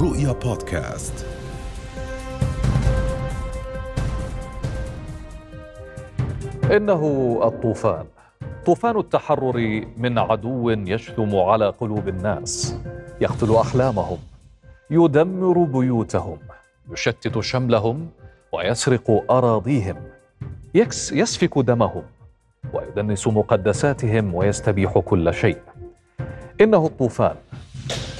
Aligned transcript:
رؤيا 0.00 0.32
بودكاست. 0.32 1.26
إنه 6.64 7.02
الطوفان. 7.42 8.04
طوفان 8.66 8.96
التحرر 8.98 9.84
من 9.96 10.18
عدو 10.18 10.70
يشتم 10.70 11.36
على 11.36 11.68
قلوب 11.68 12.08
الناس. 12.08 12.76
يقتل 13.20 13.56
أحلامهم. 13.56 14.18
يدمر 14.90 15.64
بيوتهم. 15.64 16.38
يشتت 16.92 17.40
شملهم 17.40 18.08
ويسرق 18.52 19.24
أراضيهم. 19.30 19.96
يكس 20.74 21.12
يسفك 21.12 21.58
دمهم. 21.58 22.02
ويدنس 22.72 23.26
مقدساتهم 23.26 24.34
ويستبيح 24.34 24.98
كل 24.98 25.34
شيء. 25.34 25.58
إنه 26.60 26.86
الطوفان. 26.86 27.36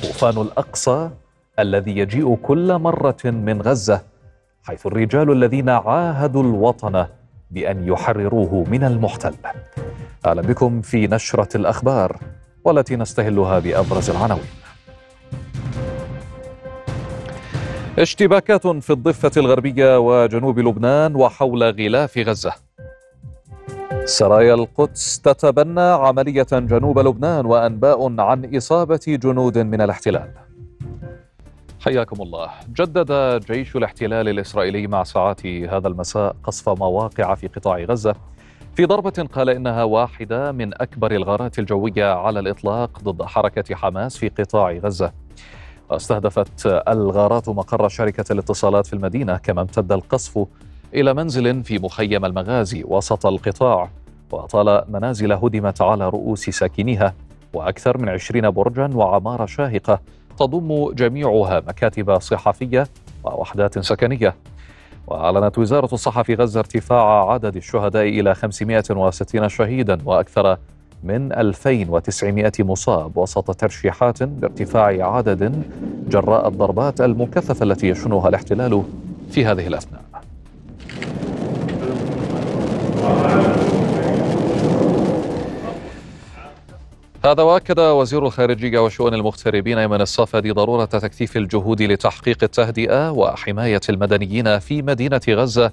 طوفان 0.03 0.43
الأقصى 0.43 1.11
الذي 1.59 1.99
يجيء 1.99 2.37
كل 2.37 2.79
مرة 2.79 3.25
من 3.25 3.63
غزة 3.63 4.03
حيث 4.63 4.87
الرجال 4.87 5.33
الذين 5.33 5.69
عاهدوا 5.69 6.43
الوطن 6.43 7.07
بأن 7.51 7.89
يحرروه 7.89 8.65
من 8.71 8.85
المحتل. 8.85 9.35
أهلا 10.27 10.43
بكم 10.43 10.81
في 10.81 11.07
نشرة 11.07 11.57
الأخبار 11.57 12.17
والتي 12.65 12.97
نستهلها 12.97 13.59
بأبرز 13.59 14.11
العناوين. 14.11 14.45
اشتباكات 17.99 18.67
في 18.67 18.91
الضفة 18.93 19.31
الغربية 19.37 19.99
وجنوب 19.99 20.59
لبنان 20.59 21.17
وحول 21.17 21.63
غلاف 21.63 22.19
غزة. 22.19 22.53
سرايا 24.05 24.55
القدس 24.55 25.21
تتبنى 25.21 25.81
عملية 25.81 26.47
جنوب 26.53 26.99
لبنان 26.99 27.47
وأنباء 27.47 28.21
عن 28.21 28.57
إصابة 28.57 29.01
جنود 29.07 29.59
من 29.59 29.81
الاحتلال. 29.81 30.48
حياكم 31.81 32.23
الله. 32.23 32.51
جدد 32.77 33.41
جيش 33.53 33.77
الاحتلال 33.77 34.29
الإسرائيلي 34.29 34.87
مع 34.87 35.03
ساعات 35.03 35.47
هذا 35.47 35.89
المساء 35.89 36.37
قصف 36.45 36.69
مواقع 36.69 37.35
في 37.35 37.47
قطاع 37.47 37.79
غزة. 37.79 38.15
في 38.75 38.85
ضربة 38.85 39.29
قال 39.33 39.51
إنها 39.51 39.85
واحدة 39.85 40.53
من 40.53 40.83
أكبر 40.83 41.13
الغارات 41.13 41.59
الجوية 41.59 42.13
على 42.15 42.41
الإطلاق 42.41 42.99
ضد 43.03 43.23
حركة 43.23 43.75
حماس 43.75 44.17
في 44.17 44.29
قطاع 44.29 44.73
غزة. 44.73 45.13
واستهدفت 45.91 46.67
الغارات 46.67 47.49
مقر 47.49 47.89
شركة 47.89 48.33
الاتصالات 48.33 48.87
في 48.87 48.93
المدينة 48.93 49.37
كما 49.37 49.61
امتد 49.63 49.93
القصف 49.93 50.47
إلى 50.95 51.15
منزل 51.15 51.65
في 51.65 51.79
مخيم 51.79 52.25
المغازي 52.25 52.85
وسط 52.87 53.27
القطاع. 53.27 53.91
وأطال 54.31 54.85
منازل 54.89 55.33
هدمت 55.33 55.83
على 55.83 56.09
رؤوس 56.09 56.51
ساكنيها 56.51 57.15
وأكثر 57.53 57.99
من 57.99 58.09
عشرين 58.09 58.51
برجا 58.51 58.91
وعمارة 58.95 59.47
شاهقة 59.47 60.01
تضم 60.39 60.93
جميعها 60.93 61.63
مكاتب 61.69 62.19
صحفية 62.19 62.87
ووحدات 63.25 63.79
سكنية. 63.79 64.35
وأعلنت 65.07 65.59
وزارة 65.59 65.95
الصحة 65.95 66.23
في 66.23 66.35
غزة 66.35 66.61
ارتفاع 66.61 67.33
عدد 67.33 67.57
الشهداء 67.57 68.03
إلى 68.09 68.35
560 68.35 69.49
شهيدا 69.49 69.99
وأكثر 70.05 70.57
من 71.05 71.33
2900 71.33 72.53
مصاب 72.59 73.17
وسط 73.17 73.51
ترشيحات 73.55 74.23
بارتفاع 74.23 75.15
عدد 75.17 75.63
جراء 76.09 76.49
الضربات 76.49 77.01
المكثفة 77.01 77.65
التي 77.65 77.89
يشنها 77.89 78.29
الاحتلال 78.29 78.83
في 79.31 79.45
هذه 79.47 79.67
الأثناء. 79.67 80.03
هذا 87.29 87.43
وأكد 87.43 87.81
وزير 87.81 88.27
الخارجية 88.27 88.79
وشؤون 88.79 89.15
المغتربين 89.15 89.79
أيمن 89.79 90.01
الصفدي 90.01 90.51
ضرورة 90.51 90.85
تكثيف 90.85 91.37
الجهود 91.37 91.83
لتحقيق 91.83 92.39
التهدئة 92.43 93.11
وحماية 93.11 93.81
المدنيين 93.89 94.59
في 94.59 94.83
مدينة 94.83 95.21
غزة 95.29 95.73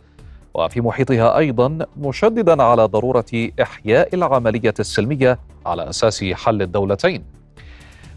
وفي 0.53 0.81
محيطها 0.81 1.37
أيضا 1.37 1.77
مشددا 1.97 2.63
على 2.63 2.85
ضرورة 2.85 3.25
إحياء 3.61 4.15
العملية 4.15 4.73
السلمية 4.79 5.39
على 5.65 5.89
أساس 5.89 6.23
حل 6.23 6.61
الدولتين. 6.61 7.23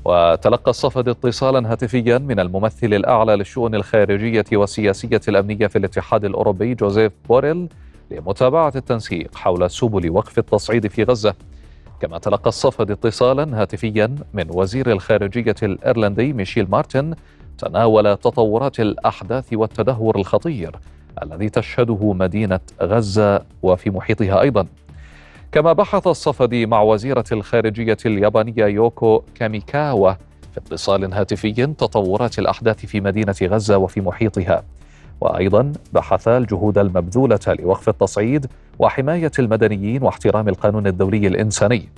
وتلقى 0.05 0.71
الصفدي 0.71 1.09
اتصالا 1.09 1.73
هاتفيا 1.73 2.19
من 2.19 2.41
الممثل 2.41 2.95
الأعلى 2.95 3.37
للشؤون 3.37 3.75
الخارجية 3.75 4.45
والسياسية 4.53 5.21
الأمنية 5.29 5.67
في 5.67 5.79
الاتحاد 5.79 6.25
الأوروبي 6.25 6.75
جوزيف 6.75 7.13
بوريل 7.29 7.69
لمتابعة 8.11 8.73
التنسيق 8.77 9.35
حول 9.35 9.71
سبل 9.71 10.11
وقف 10.11 10.39
التصعيد 10.39 10.87
في 10.87 11.03
غزة. 11.03 11.35
كما 12.01 12.19
تلقى 12.19 12.49
الصفدي 12.49 12.91
اتصالا 12.91 13.63
هاتفيا 13.63 14.15
من 14.35 14.47
وزير 14.51 14.93
الخارجية 14.93 15.55
الإيرلندي 15.63 16.33
ميشيل 16.33 16.71
مارتن 16.71 17.15
تناول 17.59 18.17
تطورات 18.17 18.81
الأحداث 18.81 19.53
والتدهور 19.53 20.17
الخطير 20.19 20.77
الذي 21.23 21.49
تشهده 21.49 22.13
مدينة 22.13 22.61
غزة 22.83 23.43
وفي 23.63 23.91
محيطها 23.91 24.41
أيضا. 24.41 24.67
كما 25.53 25.73
بحث 25.73 26.07
الصفدي 26.07 26.67
مع 26.67 26.83
وزيرة 26.83 27.25
الخارجية 27.33 27.97
اليابانية 28.07 28.65
يوكو 28.67 29.23
كاميكاوا 29.35 30.13
في 30.53 30.59
اتصال 30.59 31.15
هاتفي 31.15 31.67
تطورات 31.67 32.39
الأحداث 32.39 32.87
في 32.87 33.01
مدينة 33.01 33.35
غزة 33.43 33.79
وفي 33.79 34.01
محيطها. 34.01 34.65
وأيضا 35.21 35.73
بحث 35.93 36.29
الجهود 36.29 36.79
المبذولة 36.79 37.39
لوقف 37.49 37.89
التصعيد 37.89 38.47
وحماية 38.79 39.33
المدنيين 39.39 40.03
واحترام 40.03 40.49
القانون 40.49 40.87
الدولي 40.87 41.27
الإنساني 41.27 41.89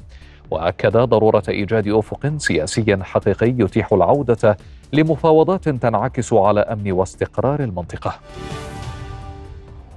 وأكد 0.50 0.96
ضرورة 0.96 1.42
إيجاد 1.48 1.88
أفق 1.88 2.32
سياسي 2.36 2.96
حقيقي 3.02 3.48
يتيح 3.48 3.92
العودة 3.92 4.56
لمفاوضات 4.92 5.68
تنعكس 5.68 6.32
على 6.32 6.60
أمن 6.60 6.92
واستقرار 6.92 7.60
المنطقة 7.60 8.14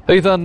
إذا 0.10 0.38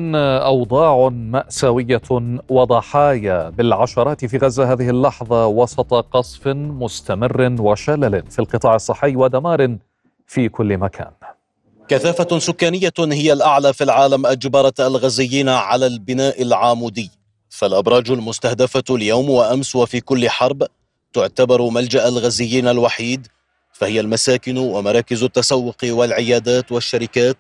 أوضاع 0.45 1.09
مأساوية 1.09 2.03
وضحايا 2.49 3.51
بالعشرات 3.51 4.25
في 4.25 4.39
غزة 4.39 4.73
هذه 4.73 4.91
اللحظة 4.91 5.47
وسط 5.47 5.95
قصف 5.95 6.49
مستمر 6.49 7.57
وشلل 7.61 8.23
في 8.31 8.39
القطاع 8.39 8.75
الصحي 8.75 9.17
ودمار 9.17 9.77
في 10.27 10.49
كل 10.49 10.79
مكان. 10.79 11.18
كثافة 11.89 12.39
سكانية 12.39 12.93
هي 12.99 13.33
الأعلى 13.33 13.73
في 13.73 13.85
العالم 13.85 14.27
أجبرت 14.27 14.81
الغزيين 14.81 15.49
على 15.49 15.87
البناء 15.87 16.43
العامودي 16.43 17.11
فالأبراج 17.51 18.11
المستهدفة 18.11 18.85
اليوم 18.91 19.31
وأمس 19.31 19.77
وفي 19.77 20.01
كل 20.01 20.29
حرب 20.29 20.67
تعتبر 21.13 21.71
ملجأ 21.71 22.09
الغزيين 22.09 22.69
الوحيد 22.69 23.27
فهي 23.73 24.01
المساكن 24.01 24.59
ومراكز 24.59 25.23
التسوق 25.23 25.77
والعيادات 25.85 26.73
والشركات 26.73 27.37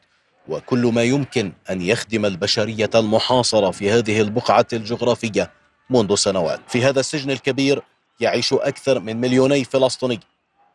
وكل 0.48 0.87
ما 0.87 1.03
يمكن 1.03 1.53
أن 1.70 1.82
يخدم 1.82 2.26
البشرية 2.26 2.91
المحاصرة 2.94 3.70
في 3.70 3.91
هذه 3.91 4.20
البقعة 4.20 4.66
الجغرافية 4.72 5.50
منذ 5.91 6.14
سنوات. 6.14 6.60
في 6.69 6.84
هذا 6.84 7.00
السجن 7.00 7.31
الكبير 7.31 7.82
يعيش 8.20 8.53
أكثر 8.53 9.00
من 9.00 9.16
مليوني 9.16 9.64
فلسطيني. 9.64 10.20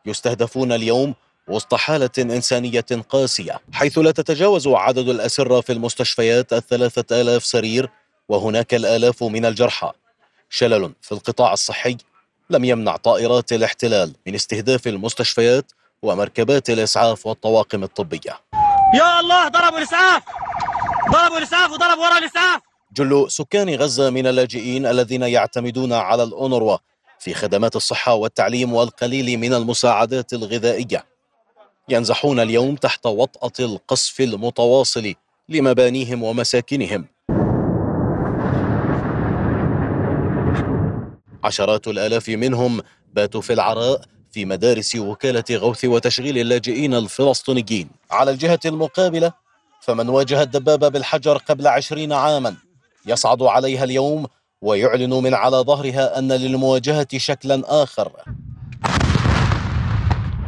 يستهدفون 0.06 0.72
اليوم 0.72 1.14
وسط 1.48 1.74
حالة 1.74 2.10
إنسانية 2.18 2.84
قاسية 3.08 3.60
حيث 3.72 3.98
لا 3.98 4.10
تتجاوز 4.10 4.68
عدد 4.68 5.08
الأسرة 5.08 5.60
في 5.60 5.72
المستشفيات 5.72 6.52
الثلاثة 6.52 7.20
آلاف 7.20 7.44
سرير 7.44 7.90
وهناك 8.28 8.74
الآلاف 8.74 9.22
من 9.22 9.46
الجرحى. 9.46 9.92
شلل 10.50 10.92
في 11.02 11.12
القطاع 11.12 11.52
الصحي 11.52 11.96
لم 12.50 12.64
يمنع 12.64 12.96
طائرات 12.96 13.52
الاحتلال 13.52 14.14
من 14.26 14.34
استهداف 14.34 14.86
المستشفيات 14.86 15.72
ومركبات 16.02 16.70
الإسعاف 16.70 17.26
والطواقم 17.26 17.82
الطبية. 17.82 18.40
يا 18.94 19.20
الله 19.20 19.48
ضربوا 19.48 19.78
الإسعاف! 19.78 20.22
ضربوا 21.12 21.38
الإسعاف 21.38 21.70
وضربوا 21.70 22.02
وراء 22.02 22.18
الإسعاف! 22.18 22.60
جل 22.92 23.26
سكان 23.28 23.74
غزة 23.74 24.10
من 24.10 24.26
اللاجئين 24.26 24.86
الذين 24.86 25.22
يعتمدون 25.22 25.92
على 25.92 26.22
الأونروا 26.22 26.76
في 27.18 27.34
خدمات 27.34 27.76
الصحة 27.76 28.14
والتعليم 28.14 28.72
والقليل 28.72 29.38
من 29.38 29.54
المساعدات 29.54 30.32
الغذائية. 30.32 31.13
ينزحون 31.88 32.40
اليوم 32.40 32.76
تحت 32.76 33.06
وطأة 33.06 33.64
القصف 33.64 34.20
المتواصل 34.20 35.14
لمبانيهم 35.48 36.22
ومساكنهم. 36.22 37.04
عشرات 41.44 41.88
الآلاف 41.88 42.28
منهم 42.28 42.80
باتوا 43.14 43.40
في 43.40 43.52
العراء 43.52 44.00
في 44.30 44.44
مدارس 44.44 44.96
وكالة 44.96 45.44
غوث 45.50 45.84
وتشغيل 45.84 46.38
اللاجئين 46.38 46.94
الفلسطينيين. 46.94 47.88
على 48.10 48.30
الجهة 48.30 48.60
المقابلة 48.66 49.32
فمن 49.80 50.08
واجه 50.08 50.42
الدبابة 50.42 50.88
بالحجر 50.88 51.36
قبل 51.36 51.66
عشرين 51.66 52.12
عاما 52.12 52.54
يصعد 53.06 53.42
عليها 53.42 53.84
اليوم 53.84 54.26
ويعلن 54.62 55.10
من 55.10 55.34
على 55.34 55.56
ظهرها 55.56 56.18
أن 56.18 56.32
للمواجهة 56.32 57.08
شكلا 57.16 57.82
آخر. 57.82 58.12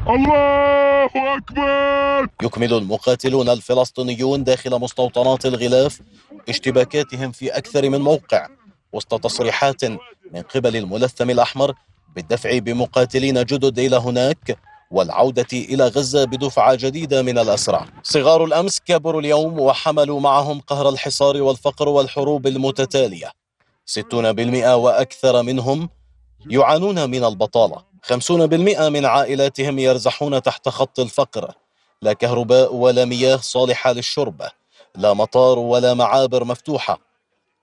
الله 0.08 1.11
أكبر. 1.37 2.29
يكمل 2.43 2.75
المقاتلون 2.75 3.49
الفلسطينيون 3.49 4.44
داخل 4.44 4.81
مستوطنات 4.81 5.47
الغلاف 5.47 6.00
اشتباكاتهم 6.49 7.32
في 7.32 7.49
أكثر 7.50 7.88
من 7.88 8.00
موقع 8.00 8.49
وسط 8.93 9.20
تصريحات 9.25 9.85
من 9.85 10.43
قبل 10.55 10.76
الملثم 10.76 11.31
الأحمر 11.31 11.75
بالدفع 12.17 12.58
بمقاتلين 12.58 13.44
جدد 13.44 13.79
إلى 13.79 13.97
هناك 13.97 14.58
والعودة 14.91 15.47
إلى 15.53 15.87
غزة 15.88 16.25
بدفعة 16.25 16.75
جديدة 16.75 17.23
من 17.23 17.38
الأسرى. 17.38 17.85
صغار 18.02 18.44
الأمس 18.44 18.81
كبروا 18.81 19.20
اليوم 19.20 19.61
وحملوا 19.61 20.20
معهم 20.20 20.61
قهر 20.61 20.88
الحصار 20.88 21.43
والفقر 21.43 21.88
والحروب 21.88 22.47
المتتالية. 22.47 23.31
60% 23.87 24.75
وأكثر 24.75 25.43
منهم 25.43 25.88
يعانون 26.50 27.11
من 27.11 27.25
البطالة. 27.25 27.96
50% 28.06 28.88
من 28.88 29.05
عائلاتهم 29.05 29.79
يرزحون 29.79 30.43
تحت 30.43 30.69
خط 30.69 31.00
الفقر. 31.00 31.55
لا 32.03 32.12
كهرباء 32.12 32.75
ولا 32.75 33.05
مياه 33.05 33.37
صالحة 33.37 33.93
للشرب. 33.93 34.43
لا 34.94 35.14
مطار 35.14 35.58
ولا 35.58 35.94
معابر 35.94 36.44
مفتوحة. 36.44 36.99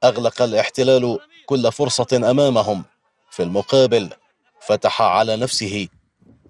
أغلق 0.03 0.41
الاحتلال 0.41 1.19
كل 1.45 1.71
فرصة 1.71 2.07
أمامهم. 2.13 2.83
في 3.31 3.43
المقابل 3.43 4.09
فتح 4.61 5.01
على 5.01 5.35
نفسه 5.35 5.87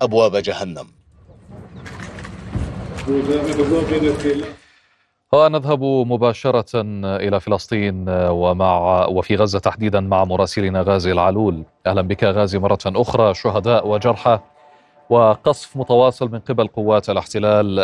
أبواب 0.02 0.36
جهنم. 0.36 0.88
ونذهب 5.34 5.84
مباشرة 5.84 6.82
إلى 7.04 7.40
فلسطين 7.40 8.06
ومع 8.10 9.06
وفي 9.06 9.36
غزة 9.36 9.60
تحديدا 9.60 10.00
مع 10.00 10.24
مراسلنا 10.24 10.82
غازي 10.82 11.12
العلول. 11.12 11.64
أهلا 11.88 12.02
بك 12.02 12.24
غازي 12.24 12.60
مرة 12.60 12.80
أخرى 12.86 13.34
شهداء 13.34 13.88
وجرحى. 13.88 14.40
وقصف 15.10 15.78
متواصل 15.78 16.32
من 16.32 16.40
قبل 16.40 16.68
قوات 16.68 17.10
الاحتلال 17.10 17.80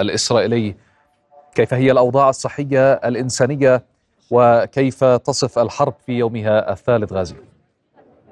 الإسرائيلي. 0.00 0.74
كيف 1.54 1.74
هي 1.74 1.90
الأوضاع 1.92 2.28
الصحية 2.28 2.92
الإنسانية؟ 2.92 3.84
وكيف 4.30 5.04
تصف 5.04 5.58
الحرب 5.58 5.94
في 6.06 6.12
يومها 6.12 6.72
الثالث 6.72 7.12
غازي؟ 7.12 7.34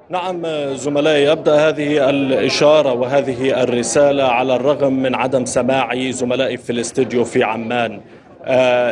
نعم 0.09 0.45
زملائي 0.73 1.31
أبدأ 1.31 1.69
هذه 1.69 2.09
الإشارة 2.09 2.93
وهذه 2.93 3.63
الرسالة 3.63 4.23
على 4.23 4.55
الرغم 4.55 4.93
من 4.93 5.15
عدم 5.15 5.45
سماع 5.45 6.11
زملائي 6.11 6.57
في 6.57 6.69
الاستديو 6.69 7.23
في 7.23 7.43
عمان. 7.43 7.93
آه 7.93 8.14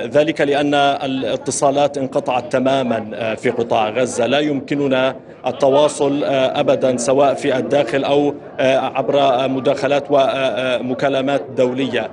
ذلك 0.08 0.42
لأن 0.42 0.74
الاتصالات 0.74 1.98
انقطعت 1.98 2.52
تماما 2.52 3.10
آه 3.14 3.36
في 3.36 3.50
قطاع 3.50 3.90
غزة. 3.90 4.26
لا 4.26 4.40
يمكننا 4.40 5.16
التواصل 5.48 6.24
آه 6.24 6.60
ابدا 6.60 6.98
سواء 6.98 7.34
في 7.34 7.58
الداخل 7.58 8.04
أو 8.04 8.36
عبر 8.60 9.48
مداخلات 9.48 10.04
ومكالمات 10.10 11.42
دولية. 11.58 12.10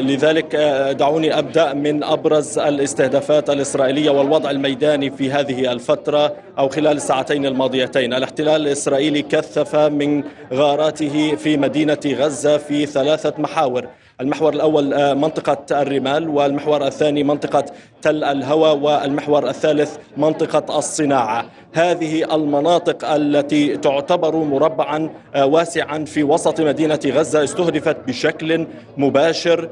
لذلك 0.00 0.56
دعوني 0.98 1.38
أبدأ 1.38 1.72
من 1.72 2.04
أبرز 2.04 2.58
الاستهدافات 2.58 3.50
الإسرائيلية 3.50 4.10
والوضع 4.10 4.50
الميداني 4.50 5.10
في 5.10 5.30
هذه 5.30 5.72
الفترة 5.72 6.32
أو 6.58 6.68
خلال 6.68 6.96
الساعتين 6.96 7.46
الماضيتين. 7.46 8.14
الاحتلال 8.14 8.66
الإسرائيلي 8.66 9.22
كثف 9.22 9.76
من 9.76 10.24
غاراته 10.52 11.34
في 11.36 11.56
مدينة 11.56 11.98
غزة 12.06 12.56
في 12.58 12.86
ثلاثة 12.86 13.34
محاور. 13.38 13.86
المحور 14.20 14.52
الأول 14.52 15.14
منطقة 15.14 15.82
الرمال 15.82 16.28
والمحور 16.46 16.86
الثاني 16.86 17.24
منطقة 17.24 17.64
تل 18.02 18.24
الهوى 18.24 18.70
والمحور 18.70 19.48
الثالث 19.48 19.96
منطقة 20.16 20.78
الصناعة. 20.78 21.44
هذه 21.74 22.34
المناطق 22.34 23.10
التي 23.10 23.76
تعتبر 23.76 24.36
مربعا 24.36 25.10
واسعا 25.36 26.04
في 26.04 26.22
وسط 26.22 26.60
مدينة 26.60 27.00
غزة 27.06 27.44
استهدفت 27.44 27.96
بشكل 28.06 28.66
مباشر 28.96 29.68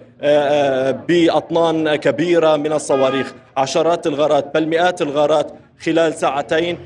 بأطنان 1.08 1.94
كبيرة 1.96 2.56
من 2.56 2.72
الصواريخ. 2.72 3.34
عشرات 3.56 4.06
الغارات 4.06 4.54
بل 4.54 4.68
مئات 4.68 5.02
الغارات 5.02 5.52
خلال 5.80 6.14
ساعتين 6.14 6.78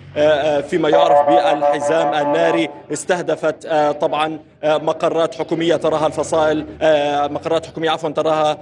فيما 0.69 0.89
يعرف 0.89 1.29
بالحزام 1.29 2.15
الناري 2.15 2.69
استهدفت 2.93 3.67
طبعا 4.01 4.39
مقرات 4.65 5.35
حكومية 5.35 5.77
تراها 5.77 6.07
الفصائل 6.07 6.67
مقرات 7.33 7.67
حكومية 7.67 7.91
عفوا 7.91 8.11
تراها 8.11 8.59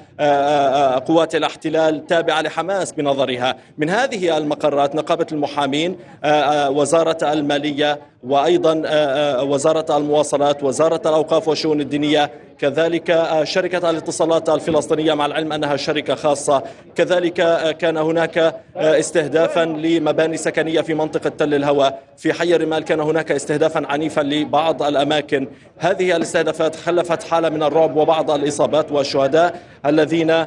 قوات 0.99 1.35
الاحتلال 1.35 2.07
تابعة 2.07 2.43
لحماس 2.43 2.93
بنظرها. 2.93 3.57
من 3.79 3.91
هذه 3.91 4.37
المقرات 4.39 4.95
نقابة 4.95 5.27
المحامين 5.33 5.97
وزارة 6.69 7.33
المالية 7.33 7.99
وأيضا 8.25 8.83
وزارة 9.43 9.97
المواصلات 9.97 10.63
وزارة 10.63 11.09
الأوقاف 11.09 11.49
والشؤون 11.49 11.81
الدينية 11.81 12.31
كذلك 12.59 13.29
شركة 13.43 13.91
الاتصالات 13.91 14.49
الفلسطينية 14.49 15.15
مع 15.15 15.27
العلم 15.27 15.53
أنها 15.53 15.77
شركة 15.77 16.15
خاصة. 16.15 16.63
كذلك 16.95 17.35
كان 17.79 17.97
هناك 17.97 18.55
استهدافا 18.77 19.61
لمباني 19.61 20.37
سكنية 20.37 20.81
في 20.81 20.95
منطقة 20.95 21.29
تل 21.29 21.55
الهوى 21.55 21.93
في 22.17 22.33
حي 22.33 22.57
الرمال 22.57 22.85
كان 22.85 23.01
هناك 23.01 23.33
استهدافا 23.33 23.87
عنيفا 23.87 24.21
لبعض 24.21 24.83
الأماكن. 24.83 25.49
هذه 25.87 26.17
الاستهدافات 26.17 26.77
خلفت 26.77 27.23
حالة 27.23 27.49
من 27.49 27.63
الرعب 27.63 27.97
وبعض 27.97 28.31
الإصابات 28.31 28.93
والشهداء 28.93 29.61
الذين 29.87 30.47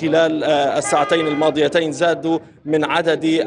خلال 0.00 0.44
الساعتين 0.44 1.26
الماضيتين 1.26 1.92
زادوا 1.92 2.38
من 2.64 2.84
عدد 2.84 3.44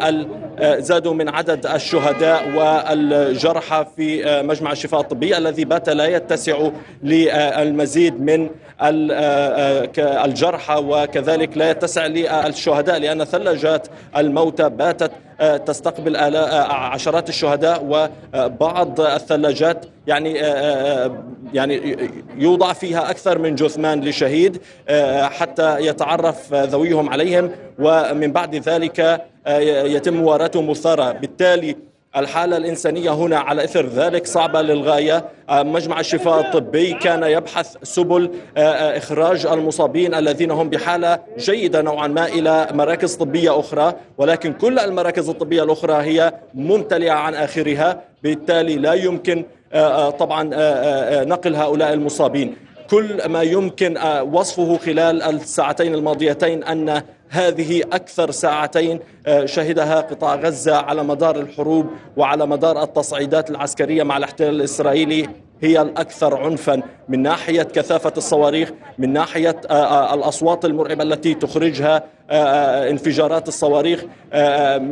زادوا 0.61 1.13
من 1.13 1.29
عدد 1.29 1.65
الشهداء 1.65 2.49
والجرحى 2.55 3.85
في 3.95 4.41
مجمع 4.43 4.71
الشفاء 4.71 5.01
الطبي 5.01 5.37
الذي 5.37 5.65
بات 5.65 5.89
لا 5.89 6.05
يتسع 6.05 6.69
للمزيد 7.03 8.21
من 8.21 8.49
الجرحى 10.25 10.83
وكذلك 10.85 11.57
لا 11.57 11.69
يتسع 11.69 12.05
للشهداء 12.05 12.99
لأن 12.99 13.23
ثلاجات 13.23 13.87
الموتى 14.17 14.69
باتت 14.69 15.11
تستقبل 15.65 16.35
عشرات 16.71 17.29
الشهداء 17.29 18.11
وبعض 18.33 19.01
الثلاجات 19.01 19.85
يعني 20.07 20.33
يعني 21.53 21.97
يوضع 22.37 22.73
فيها 22.73 23.09
أكثر 23.09 23.37
من 23.37 23.55
جثمان 23.55 24.01
لشهيد 24.01 24.61
حتى 25.19 25.79
يتعرف 25.79 26.53
ذويهم 26.53 27.09
عليهم 27.09 27.51
ومن 27.79 28.31
بعد 28.31 28.55
ذلك 28.55 29.21
يتم 29.85 30.13
مواراتهم 30.13 30.69
مثارة 30.69 31.11
بالتالي 31.11 31.75
الحالة 32.15 32.57
الإنسانية 32.57 33.11
هنا 33.11 33.39
على 33.39 33.63
إثر 33.63 33.85
ذلك 33.85 34.27
صعبة 34.27 34.61
للغاية. 34.61 35.25
مجمع 35.51 35.99
الشفاء 35.99 36.39
الطبي 36.39 36.93
كان 36.93 37.23
يبحث 37.23 37.75
سبل 37.83 38.31
إخراج 38.57 39.45
المصابين 39.45 40.13
الذين 40.13 40.51
هم 40.51 40.69
بحالة 40.69 41.19
جيدة 41.37 41.81
نوعا 41.81 42.07
ما 42.07 42.25
إلى 42.25 42.67
مراكز 42.71 43.15
طبية 43.15 43.59
أخرى 43.59 43.93
ولكن 44.17 44.53
كل 44.53 44.79
المراكز 44.79 45.29
الطبية 45.29 45.63
الأخرى 45.63 45.93
هي 45.93 46.33
ممتلئة 46.53 47.11
عن 47.11 47.33
آخرها. 47.33 48.01
بالتالي 48.23 48.75
لا 48.75 48.93
يمكن 48.93 49.45
طبعا 50.19 50.43
نقل 51.23 51.55
هؤلاء 51.55 51.93
المصابين. 51.93 52.55
كل 52.91 53.29
ما 53.29 53.41
يمكن 53.41 53.97
وصفه 54.31 54.77
خلال 54.77 55.23
الساعتين 55.23 55.95
الماضيتين 55.95 56.63
أن 56.63 57.01
هذه 57.29 57.81
أكثر 57.81 58.31
ساعتين 58.31 58.99
شهدها 59.45 60.01
قطاع 60.01 60.35
غزة 60.35 60.75
على 60.75 61.03
مدار 61.03 61.35
الحروب 61.35 61.87
وعلى 62.17 62.45
مدار 62.47 62.83
التصعيدات 62.83 63.49
العسكرية 63.49 64.03
مع 64.03 64.17
الاحتلال 64.17 64.55
الإسرائيلي 64.55 65.29
هي 65.61 65.81
الأكثر 65.81 66.37
عنفا. 66.37 66.81
من 67.09 67.21
ناحية 67.21 67.63
كثافة 67.63 68.13
الصواريخ 68.17 68.71
من 68.97 69.13
ناحية 69.13 69.61
الأصوات 70.13 70.65
المرعبة 70.65 71.03
التي 71.03 71.33
تخرجها 71.33 72.03
انفجارات 72.89 73.47
الصواريخ 73.47 74.03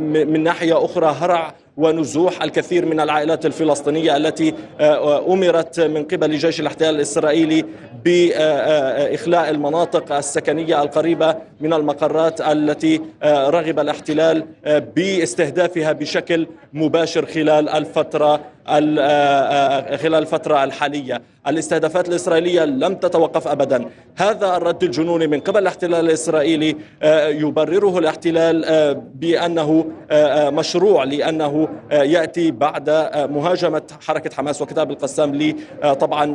من 0.07 0.43
ناحية 0.43 0.85
أخرى 0.85 1.15
هرع 1.19 1.53
ونزوح 1.79 2.43
الكثير 2.43 2.85
من 2.85 2.99
العائلات 2.99 3.45
الفلسطينية 3.45 4.17
التي 4.17 4.53
أمرت 5.29 5.79
من 5.79 6.03
قبل 6.03 6.37
جيش 6.37 6.59
الاحتلال 6.59 6.95
الإسرائيلي 6.95 7.65
باخلاء 8.05 9.49
المناطق 9.49 10.11
السكنية 10.15 10.81
القريبة 10.81 11.35
من 11.61 11.73
المقرات 11.73 12.41
التي 12.41 13.01
رغب 13.23 13.79
الاحتلال 13.79 14.45
باستهدافها 14.95 15.91
بشكل 15.91 16.47
مباشر 16.73 17.25
خلال 17.25 17.69
الفترة 17.69 18.39
خلال 18.67 20.15
الفترة 20.15 20.63
الحالية. 20.63 21.21
الاستهدافات 21.47 22.09
الإسرائيلية 22.09 22.65
لم 22.65 22.95
تتوقف 22.95 23.47
ابدا. 23.47 23.85
هذا 24.15 24.57
الرد 24.57 24.83
الجنوني 24.83 25.27
من 25.27 25.39
قبل 25.39 25.59
الاحتلال 25.59 26.05
الإسرائيلي 26.05 26.75
يبرره 27.27 27.97
الاحتلال 27.97 28.65
بأنه 29.15 29.85
مشروع 30.51 31.03
لأنه 31.03 31.67
يأتي 31.91 32.51
بعد 32.51 32.89
مهاجمة 33.15 33.81
حركة 34.07 34.35
حماس 34.35 34.61
وكتاب 34.61 34.91
القسام 34.91 35.35
لي 35.35 35.55
طبعا 35.99 36.25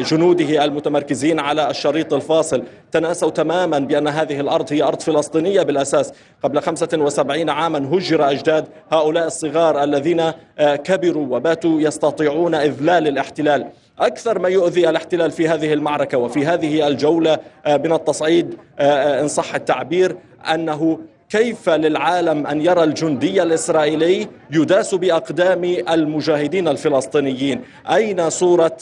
جنوده 0.00 0.64
المتمركزين 0.64 1.40
على 1.40 1.70
الشريط 1.70 2.12
الفاصل. 2.12 2.62
تنأسوا 2.94 3.30
تماما 3.30 3.78
بأن 3.78 4.08
هذه 4.08 4.40
الأرض 4.40 4.72
هي 4.72 4.82
أرض 4.82 5.00
فلسطينية 5.00 5.62
بالأساس. 5.62 6.12
قبل 6.42 6.60
75 6.60 7.50
عاما 7.50 7.78
هجر 7.78 8.30
أجداد 8.30 8.64
هؤلاء 8.92 9.26
الصغار 9.26 9.84
الذين 9.84 10.32
كبروا 10.58 11.36
وباتوا 11.36 11.80
يستطيعون 11.80 12.54
إذلال 12.54 13.08
الاحتلال. 13.08 13.66
أكثر 13.98 14.38
ما 14.38 14.48
يؤذي 14.48 14.88
الاحتلال 14.88 15.30
في 15.30 15.48
هذه 15.48 15.72
المعركة 15.72 16.18
وفي 16.18 16.46
هذه 16.46 16.88
الجولة 16.88 17.38
من 17.66 17.92
التصعيد 17.92 18.56
إن 18.80 19.28
صح 19.28 19.54
التعبير 19.54 20.16
أنه 20.54 20.98
كيف 21.34 21.68
للعالم 21.68 22.46
أن 22.46 22.60
يرى 22.60 22.84
الجندي 22.84 23.42
الإسرائيلي 23.42 24.28
يداس 24.50 24.94
بأقدام 24.94 25.64
المجاهدين 25.64 26.68
الفلسطينيين؟ 26.68 27.60
أين 27.90 28.30
صوره 28.30 28.76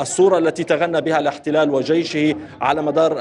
الصورة 0.00 0.38
التي 0.38 0.64
تغنى 0.64 1.00
بها 1.00 1.18
الاحتلال 1.18 1.70
وجيشه 1.70 2.34
على 2.60 2.82
مدار 2.82 3.12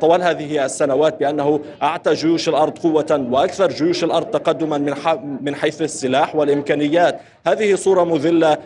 طوال 0.00 0.22
هذه 0.22 0.64
السنوات 0.64 1.20
بأنه 1.20 1.60
أعطى 1.82 2.14
جيوش 2.14 2.48
الأرض 2.48 2.78
قوة 2.78 3.26
وأكثر 3.30 3.68
جيوش 3.68 4.04
الأرض 4.04 4.26
تقدما 4.26 4.78
من 4.78 4.94
من 5.40 5.54
حيث 5.54 5.82
السلاح 5.82 6.36
والإمكانيات، 6.36 7.20
هذه 7.46 7.74
صورة 7.74 8.04
مذلة 8.04 8.58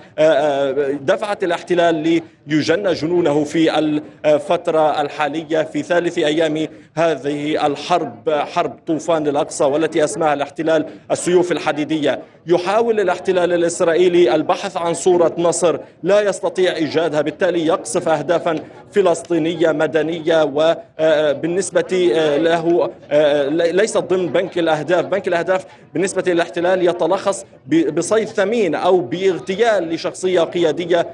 دفعت 0.92 1.44
الاحتلال 1.44 2.22
ليجن 2.46 2.92
جنونه 2.92 3.44
في 3.44 3.78
الفترة 4.24 5.00
الحالية 5.00 5.62
في 5.62 5.82
ثالث 5.82 6.18
أيام 6.18 6.68
هذه 6.94 7.66
الحرب 7.66 8.30
حرب 8.30 8.78
طوفان 8.86 9.21
الأقصى 9.28 9.64
والتي 9.64 10.04
أسماها 10.04 10.34
الاحتلال 10.34 10.86
السيوف 11.10 11.52
الحديدية. 11.52 12.22
يحاول 12.46 13.00
الاحتلال 13.00 13.52
الإسرائيلي 13.52 14.34
البحث 14.34 14.76
عن 14.76 14.94
صورة 14.94 15.34
نصر 15.38 15.78
لا 16.02 16.20
يستطيع 16.20 16.76
إيجادها 16.76 17.20
بالتالي 17.20 17.66
يقصف 17.66 18.08
اهدافا 18.08 18.56
فلسطينية 18.92 19.72
مدنية 19.72 20.42
وبالنسبه 20.42 22.12
له 22.36 22.90
ليست 23.50 23.98
ضمن 23.98 24.26
بنك 24.26 24.58
الأهداف. 24.58 25.04
بنك 25.06 25.28
الأهداف 25.28 25.64
بالنسبة 25.94 26.22
للاحتلال 26.26 26.88
يتلخص 26.88 27.44
بصيد 27.92 28.28
ثمين 28.28 28.74
أو 28.74 29.00
باغتيال 29.00 29.88
لشخصية 29.88 30.40
قيادية 30.40 31.06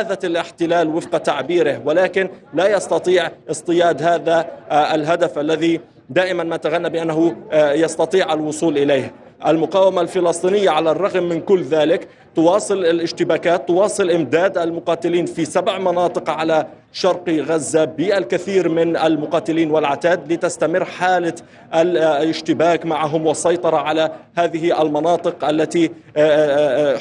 آذت 0.00 0.24
الاحتلال 0.24 0.88
وفق 0.88 1.18
تعبيره. 1.18 1.82
ولكن 1.84 2.28
لا 2.54 2.76
يستطيع 2.76 3.30
اصطياد 3.50 4.02
هذا 4.02 4.46
الهدف 4.72 5.38
الذي 5.38 5.80
دائما 6.10 6.44
ما 6.44 6.56
تغنى 6.56 6.90
بأنه 6.90 7.36
يستطيع 7.52 8.32
الوصول 8.32 8.78
إليه. 8.78 9.12
المقاومة 9.46 10.00
الفلسطينية 10.00 10.70
على 10.70 10.90
الرغم 10.90 11.22
من 11.22 11.40
كل 11.40 11.62
ذلك 11.62 12.08
تواصل 12.34 12.78
الاشتباكات 12.78 13.68
تواصل 13.68 14.10
إمداد 14.10 14.58
المقاتلين 14.58 15.26
في 15.26 15.44
سبع 15.44 15.78
مناطق 15.78 16.30
على 16.30 16.66
شرق 16.92 17.28
غزة 17.28 17.84
بالكثير 17.84 18.68
من 18.68 18.96
المقاتلين 18.96 19.70
والعتاد 19.70 20.32
لتستمر 20.32 20.84
حالة 20.84 21.34
الاشتباك 21.74 22.86
معهم 22.86 23.26
والسيطرة 23.26 23.76
على 23.76 24.10
هذه 24.36 24.82
المناطق 24.82 25.44
التي 25.44 25.90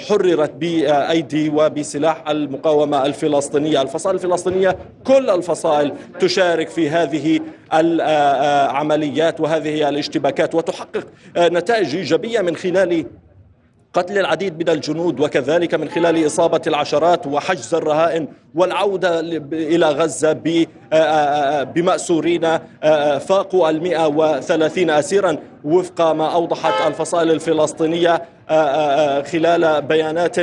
حررت 0.08 0.52
بأيدي 0.52 1.50
وبسلاح 1.50 2.30
المقاومة 2.30 3.06
الفلسطينية. 3.06 3.82
الفصائل 3.82 4.16
الفلسطينية 4.16 4.78
كل 5.04 5.30
الفصائل 5.30 5.94
تشارك 6.20 6.70
في 6.70 6.90
هذه 6.90 7.40
العمليات 7.74 9.42
وهذه 9.42 9.90
الاشتباكات 9.90 10.56
وتحقق 10.56 11.08
نتائج 11.38 11.96
إيجابية 11.96 12.42
من 12.42 12.56
خلال 12.56 13.06
قتل 13.94 14.18
العديد 14.18 14.60
من 14.60 14.70
الجنود 14.70 15.20
وكذلك 15.20 15.76
من 15.76 15.90
خلال 15.90 16.26
إصابة 16.26 16.62
العشرات 16.68 17.28
وحجز 17.28 17.74
الرهائن 17.74 18.28
والعودة 18.56 19.20
إلى 19.54 19.86
غزة 19.90 20.34
بمأسورين 21.64 22.58
فاقوا 23.20 23.70
المئة 23.70 24.08
وثلاثين 24.08 24.90
أسيرا 24.90 25.38
وفق 25.64 26.02
ما 26.12 26.34
أوضحت 26.34 26.88
الفصائل 26.88 27.32
الفلسطينية 27.32 28.22
خلال 29.22 29.82
بيانات 29.82 30.36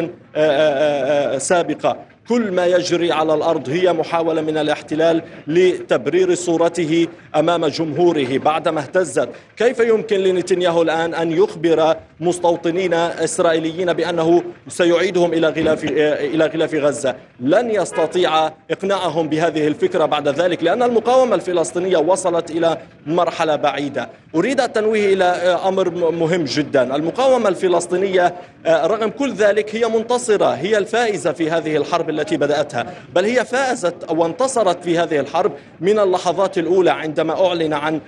سابقة. 1.43 1.97
كل 2.29 2.53
ما 2.53 2.67
يجري 2.67 3.13
على 3.13 3.35
الأرض 3.35 3.69
هي 3.69 3.93
محاولة 3.93 4.41
من 4.41 4.59
الاحتلال 4.59 5.23
لتبرير 5.47 6.35
صورته 6.35 7.07
أمام 7.37 7.67
جمهوره 7.67 8.39
بعدما 8.39 8.81
اهتزت، 8.81 9.29
كيف 9.57 9.81
يمكن 9.81 10.17
لنتنياهو 10.17 10.83
الآن 10.83 11.15
أن 11.15 11.33
يخبر 11.33 11.97
مستوطنين 12.21 12.95
إسرائيليين 12.95 13.93
بأنه 13.93 14.43
سيعيدهم 14.69 15.33
إلى 15.33 15.49
غلاف 15.49 15.85
إلى 15.85 16.47
غلاف 16.47 16.75
غزة؟ 16.75 17.15
لن 17.41 17.71
يستطيع 17.71 18.47
إقناعهم 18.71 19.29
بهذه 19.29 19.67
الفكرة 19.67 20.05
بعد 20.05 20.29
ذلك 20.29 20.63
لأن 20.63 20.83
المقاومة 20.83 21.35
الفلسطينية 21.35 21.97
وصلت 21.97 22.51
إلى 22.51 22.79
مرحلة 23.07 23.57
بعيدة. 23.57 24.09
أريد 24.35 24.61
التنويه 24.61 25.15
إلى 25.15 25.25
أمر 25.65 25.91
مهم 26.11 26.45
جدا، 26.45 26.97
المقاومة 26.97 27.49
الفلسطينية 27.49 28.35
رغم 28.67 29.11
كل 29.11 29.33
ذلك 29.33 29.75
هي 29.75 29.89
منتصرة، 29.89 30.47
هي 30.47 30.79
الفائزة 30.79 31.33
في 31.33 31.51
هذه 31.51 31.77
الحرب 31.77 32.11
التي 32.11 32.37
بدأتها 32.37 32.87
بل 33.15 33.25
هي 33.25 33.45
فازت 33.45 34.11
وانتصرت 34.11 34.85
في 34.85 34.99
هذه 34.99 35.21
الحرب 35.21 35.53
من 35.81 35.99
اللحظات 35.99 36.59
الأولى 36.59 36.91
عندما 36.91 37.47
أعلن 37.47 37.73
عن 37.73 38.01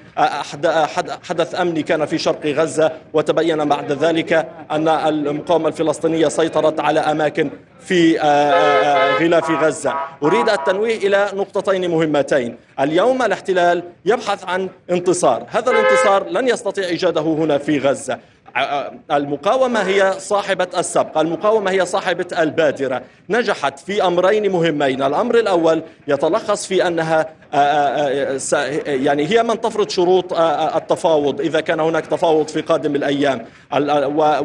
حدث 1.22 1.54
أمني 1.60 1.82
كان 1.82 2.06
في 2.06 2.18
شرق 2.18 2.46
غزة 2.46 2.92
وتبين 3.12 3.64
بعد 3.64 3.92
ذلك 3.92 4.05
أن 4.70 4.88
المقاومة 4.88 5.68
الفلسطينية 5.68 6.28
سيطرت 6.28 6.80
على 6.80 7.00
أماكن 7.00 7.50
في 7.80 8.18
غلاف 9.20 9.50
غزة. 9.50 9.94
أريد 10.22 10.48
التنويه 10.48 10.96
إلى 10.96 11.28
نقطتين 11.34 11.90
مهمتين. 11.90 12.56
اليوم 12.80 13.22
الاحتلال 13.22 13.82
يبحث 14.04 14.44
عن 14.44 14.68
انتصار. 14.90 15.46
هذا 15.48 15.70
الانتصار 15.70 16.28
لن 16.28 16.48
يستطيع 16.48 16.84
إيجاده 16.84 17.20
هنا 17.20 17.58
في 17.58 17.78
غزة. 17.78 18.18
المقاومة 19.12 19.80
هي 19.80 20.14
صاحبة 20.18 20.68
السبق. 20.78 21.18
المقاومة 21.18 21.70
هي 21.70 21.86
صاحبة 21.86 22.26
البادرة. 22.38 23.02
نجحت 23.30 23.78
في 23.78 24.06
أمرين 24.06 24.52
مهمين. 24.52 25.02
الأمر 25.02 25.38
الأول 25.38 25.82
يتلخص 26.08 26.66
في 26.66 26.86
أنها 26.86 27.26
يعني 28.86 29.26
هي 29.26 29.42
من 29.42 29.60
تفرض 29.60 29.88
شروط 29.88 30.32
التفاوض 30.76 31.40
إذا 31.40 31.60
كان 31.60 31.80
هناك 31.80 32.06
تفاوض 32.06 32.48
في 32.48 32.60
قادم 32.60 32.94
الأيام. 32.94 33.46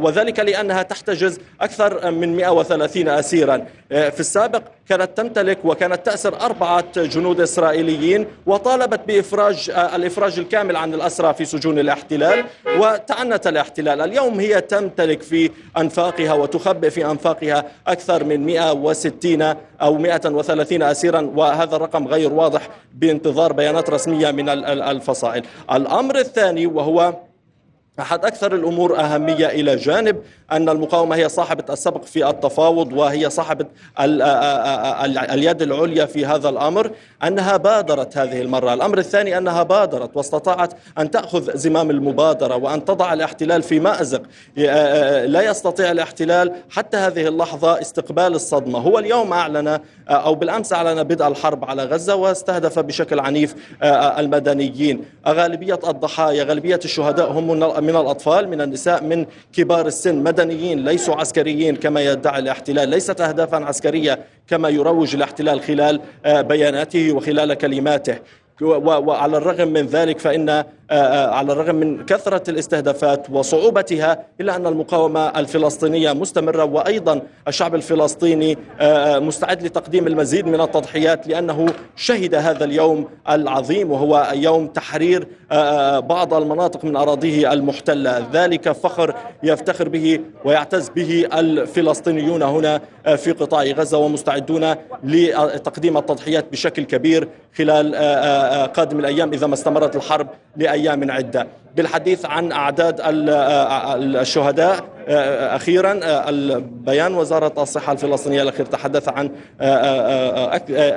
وذلك 0.02 0.40
لأنها 0.40 0.82
تحتجز 0.82 1.40
أكثر 1.62 2.12
من 2.12 2.36
130 2.36 3.08
أسيرا. 3.08 3.66
في 3.90 4.20
السابق 4.20 4.62
كانت 4.90 5.18
تمتلك 5.18 5.58
وكانت 5.64 6.06
تأسر 6.06 6.42
أربعة 6.42 6.86
جنود 6.98 7.42
إسرائيليين 7.42 8.28
وطالبت 8.46 9.00
بإفراج 9.08 9.72
الإفراج 9.96 10.40
الكامل 10.40 10.76
عن 10.76 10.94
الأسرى 10.94 11.34
في 11.34 11.46
سجون 11.46 11.80
الاحتلال 11.80 12.46
وتعنت 12.80 13.48
الاحتلال. 13.48 14.02
اليوم 14.02 14.40
هي 14.40 14.62
تمتلك 14.62 15.22
في 15.22 15.52
أنفاقها 15.78 16.34
وتخبئ 16.34 16.90
في 16.90 17.06
أنفاقها 17.06 17.66
أكثر 17.88 18.24
من 18.24 18.46
160 18.46 19.56
أو 19.82 19.98
130 19.98 20.82
أسيرا 20.84 21.32
وهذا 21.36 21.76
الرقم 21.76 22.08
غير 22.08 22.34
واضح 22.34 22.70
بانتظار 22.94 23.54
بيانات 23.54 23.90
رسمية 23.90 24.32
من 24.32 24.50
الفصائل. 24.50 25.44
الأمر 25.72 26.18
الثاني 26.20 26.66
وهو 26.66 27.14
أحد 28.00 28.26
أكثر 28.26 28.56
الأمور 28.56 29.00
أهمية 29.00 29.48
إلى 29.48 29.76
جانب 29.76 30.18
أن 30.52 30.70
المقاومة 30.70 31.16
هي 31.16 31.30
صاحبة 31.30 31.64
السبق 31.70 32.04
في 32.04 32.30
التفاوض 32.30 32.94
وهي 32.94 33.30
صاحبة 33.30 33.66
اليد 35.32 35.62
العليا 35.62 36.06
في 36.06 36.26
هذا 36.26 36.50
الأمر 36.50 36.92
أنها 37.24 37.58
بادرت 37.58 38.18
هذه 38.18 38.42
المرة. 38.42 38.74
الأمر 38.74 38.98
الثاني 38.98 39.38
أنها 39.38 39.64
بادرت 39.64 40.18
واستطاعت 40.18 40.74
أن 40.98 41.12
تأخذ 41.12 41.58
زمام 41.58 41.90
المبادرة 41.90 42.56
وأن 42.56 42.86
تضع 42.86 43.14
الاحتلال 43.14 43.62
في 43.64 43.80
مأزق. 43.80 44.22
لا 45.26 45.42
يستطيع 45.42 45.92
الاحتلال 45.92 46.54
حتى 46.70 46.98
هذه 46.98 47.28
اللحظة 47.28 47.82
استقبال 47.82 48.36
الصدمة. 48.36 48.80
هو 48.80 49.00
اليوم 49.00 49.34
أعلن 49.34 49.80
أو 50.10 50.36
بالأمس 50.36 50.74
أعلن 50.74 51.04
بدء 51.04 51.28
الحرب 51.28 51.66
على 51.66 51.84
غزة 51.84 52.16
واستهدف 52.16 52.80
بشكل 52.80 53.20
عنيف 53.20 53.56
المدنيين. 53.84 55.06
غالبية 55.28 55.80
الضحايا 55.88 56.44
غالبية 56.44 56.80
الشهداء 56.86 57.32
هم 57.32 57.48
من 57.81 57.81
الأطفال 57.90 58.50
من 58.50 58.62
النساء 58.62 59.04
من 59.04 59.26
كبار 59.54 59.88
السن 59.88 60.16
مدنيين 60.16 60.86
ليسوا 60.86 61.16
عسكريين 61.16 61.76
كما 61.76 62.02
يدعي 62.02 62.40
الاحتلال. 62.40 62.90
ليست 62.90 63.22
أهدافا 63.22 63.58
عسكرية 63.58 64.20
كما 64.48 64.70
يروج 64.70 65.16
الاحتلال 65.16 65.62
خلال 65.62 66.02
بياناته 66.26 67.12
وخلال 67.12 67.54
كلماته. 67.54 68.16
وعلى 68.62 69.38
الرغم 69.38 69.68
من 69.68 69.86
ذلك 69.86 70.20
فإن 70.20 70.64
على 71.32 71.54
الرغم 71.54 71.76
من 71.76 72.06
كثرة 72.06 72.50
الاستهدافات 72.50 73.30
وصعوبتها 73.30 74.26
إلا 74.42 74.56
أن 74.56 74.68
المقاومة 74.68 75.40
الفلسطينية 75.40 76.14
مستمرة 76.14 76.64
وأيضا 76.64 77.22
الشعب 77.48 77.76
الفلسطيني 77.76 78.58
مستعد 79.20 79.64
لتقديم 79.64 80.08
المزيد 80.08 80.48
من 80.48 80.62
التضحيات 80.62 81.28
لأنه 81.28 81.66
شهد 81.96 82.36
هذا 82.36 82.64
اليوم 82.64 83.08
العظيم 83.30 83.92
وهو 83.92 84.32
يوم 84.36 84.68
تحرير 84.68 85.28
بعض 86.02 86.34
المناطق 86.34 86.86
من 86.86 86.96
أراضيه 86.96 87.54
المحتلة. 87.54 88.28
ذلك 88.34 88.72
فخر 88.72 89.16
يفتخر 89.44 89.90
به 89.90 90.20
ويعتز 90.46 90.90
به 90.90 91.28
الفلسطينيون 91.34 92.42
هنا 92.42 92.82
في 93.16 93.32
قطاع 93.32 93.64
غزة 93.64 93.98
ومستعدون 93.98 94.76
لتقديم 95.04 95.98
التضحيات 95.98 96.46
بشكل 96.52 96.84
كبير 96.84 97.28
خلال 97.58 97.96
قادم 98.66 99.00
الأيام 99.00 99.34
إذا 99.34 99.48
ما 99.48 99.54
استمرت 99.54 99.96
الحرب 99.96 100.28
لأيام 100.58 101.12
عدة. 101.12 101.48
بالحديث 101.76 102.26
عن 102.26 102.52
أعداد 102.52 103.02
الشهداء 104.16 104.84
أخيرا 105.12 106.00
بيان 106.62 107.16
وزارة 107.16 107.64
الصحة 107.64 107.94
الفلسطينية 107.94 108.42
الأخير 108.42 108.66
تحدث 108.66 109.10
عن 109.10 109.32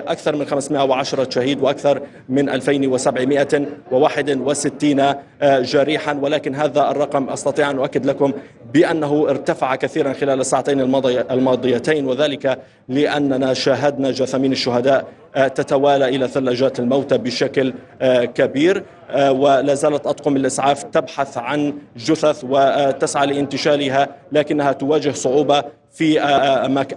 أكثر 0.09 0.37
من 0.37 0.47
510 0.47 1.31
شهيد 1.31 1.63
وأكثر 1.63 2.01
من 2.29 2.49
2761 2.49 5.15
جريحا. 5.43 6.19
ولكن 6.23 6.55
هذا 6.55 6.91
الرقم 6.91 7.31
أستطيع 7.31 7.71
أن 7.71 7.79
أؤكد 7.79 8.07
لكم 8.07 8.33
بأنه 8.75 9.27
ارتفع 9.29 9.75
كثيرا 9.75 10.13
خلال 10.13 10.41
الساعتين 10.41 10.81
الماضيتين. 11.31 12.07
وذلك 12.07 12.59
لأننا 12.89 13.55
شاهدنا 13.55 14.11
جثامين 14.11 14.53
الشهداء 14.53 15.05
تتوالى 15.35 16.09
إلى 16.09 16.29
ثلاجات 16.29 16.79
الموتى 16.79 17.19
بشكل 17.19 17.75
كبير 18.35 18.83
ولا 19.17 19.75
زالت 19.75 20.07
أطقم 20.07 20.37
الإسعاف 20.37 20.83
تبحث 20.83 21.39
عن 21.39 21.75
جثث 21.97 22.45
وتسعى 22.49 23.27
لانتشالها 23.27 24.04
لكنها 24.33 24.73
تواجه 24.73 25.11
صعوبة 25.11 25.65
في 25.93 26.21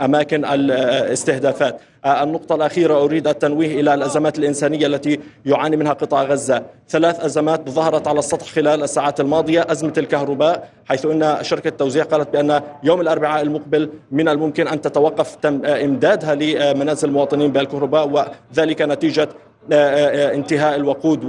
أماكن 0.02 0.46
الاستهدافات. 0.46 1.80
النقطة 2.06 2.56
الأخيرة 2.56 3.04
أريد 3.04 3.28
التنويه 3.28 3.80
إلى 3.80 3.94
الأزمات 3.94 4.40
الإنسانية 4.40 4.88
التي 4.88 5.20
يعاني 5.46 5.78
منها 5.78 5.94
قطاع 5.94 6.24
غزة. 6.24 6.64
ثلاث 6.90 7.26
أزمات 7.26 7.70
ظهرت 7.70 8.08
على 8.08 8.20
السطح 8.20 8.46
خلال 8.46 8.84
الساعات 8.84 9.20
الماضية 9.20 9.66
أزمة 9.70 9.94
الكهرباء 9.98 10.70
حيث 10.86 11.06
أن 11.06 11.38
شركة 11.42 11.68
التوزيع 11.68 12.04
قالت 12.04 12.34
بأن 12.34 12.62
يوم 12.84 13.02
الأربعاء 13.02 13.42
المقبل 13.42 13.90
من 14.12 14.30
الممكن 14.30 14.68
أن 14.68 14.82
تتوقف 14.82 15.38
إمدادها 15.66 16.36
لمنازل 16.36 17.08
المواطنين 17.08 17.52
بالكهرباء 17.52 18.10
وذلك 18.54 18.82
نتيجة 18.82 19.30
انتهاء 19.72 20.76
الوقود 20.76 21.24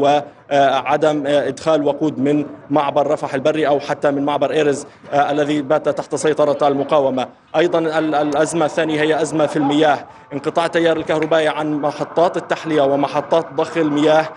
وعدم 0.52 1.26
إدخال 1.26 1.84
وقود 1.86 2.18
من 2.18 2.46
معبر 2.70 3.06
رفح 3.06 3.34
البري 3.34 3.66
أو 3.66 3.80
حتى 3.80 4.10
من 4.10 4.24
معبر 4.24 4.50
إيرز 4.50 4.86
الذي 5.12 5.62
بات 5.62 5.88
تحت 5.88 6.14
سيطرة 6.14 6.68
المقاومة، 6.68 7.28
أيضا 7.56 7.78
الأزمة 7.98 8.64
الثانية 8.64 9.00
هي 9.00 9.22
أزمة 9.22 9.46
في 9.46 9.56
المياه، 9.56 9.98
انقطاع 10.32 10.66
التيار 10.66 10.96
الكهربائي 10.96 11.48
عن 11.48 11.72
محطات 11.72 12.36
التحلية 12.36 12.82
ومحطات 12.82 13.46
ضخ 13.54 13.76
المياه 13.76 14.28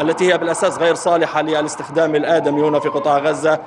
التي 0.00 0.32
هي 0.32 0.38
بالأساس 0.38 0.78
غير 0.78 0.94
صالحة 0.94 1.42
للاستخدام 1.42 2.14
الآدمي 2.16 2.62
هنا 2.62 2.80
في 2.80 2.88
قطاع 2.88 3.18
غزة. 3.18 3.58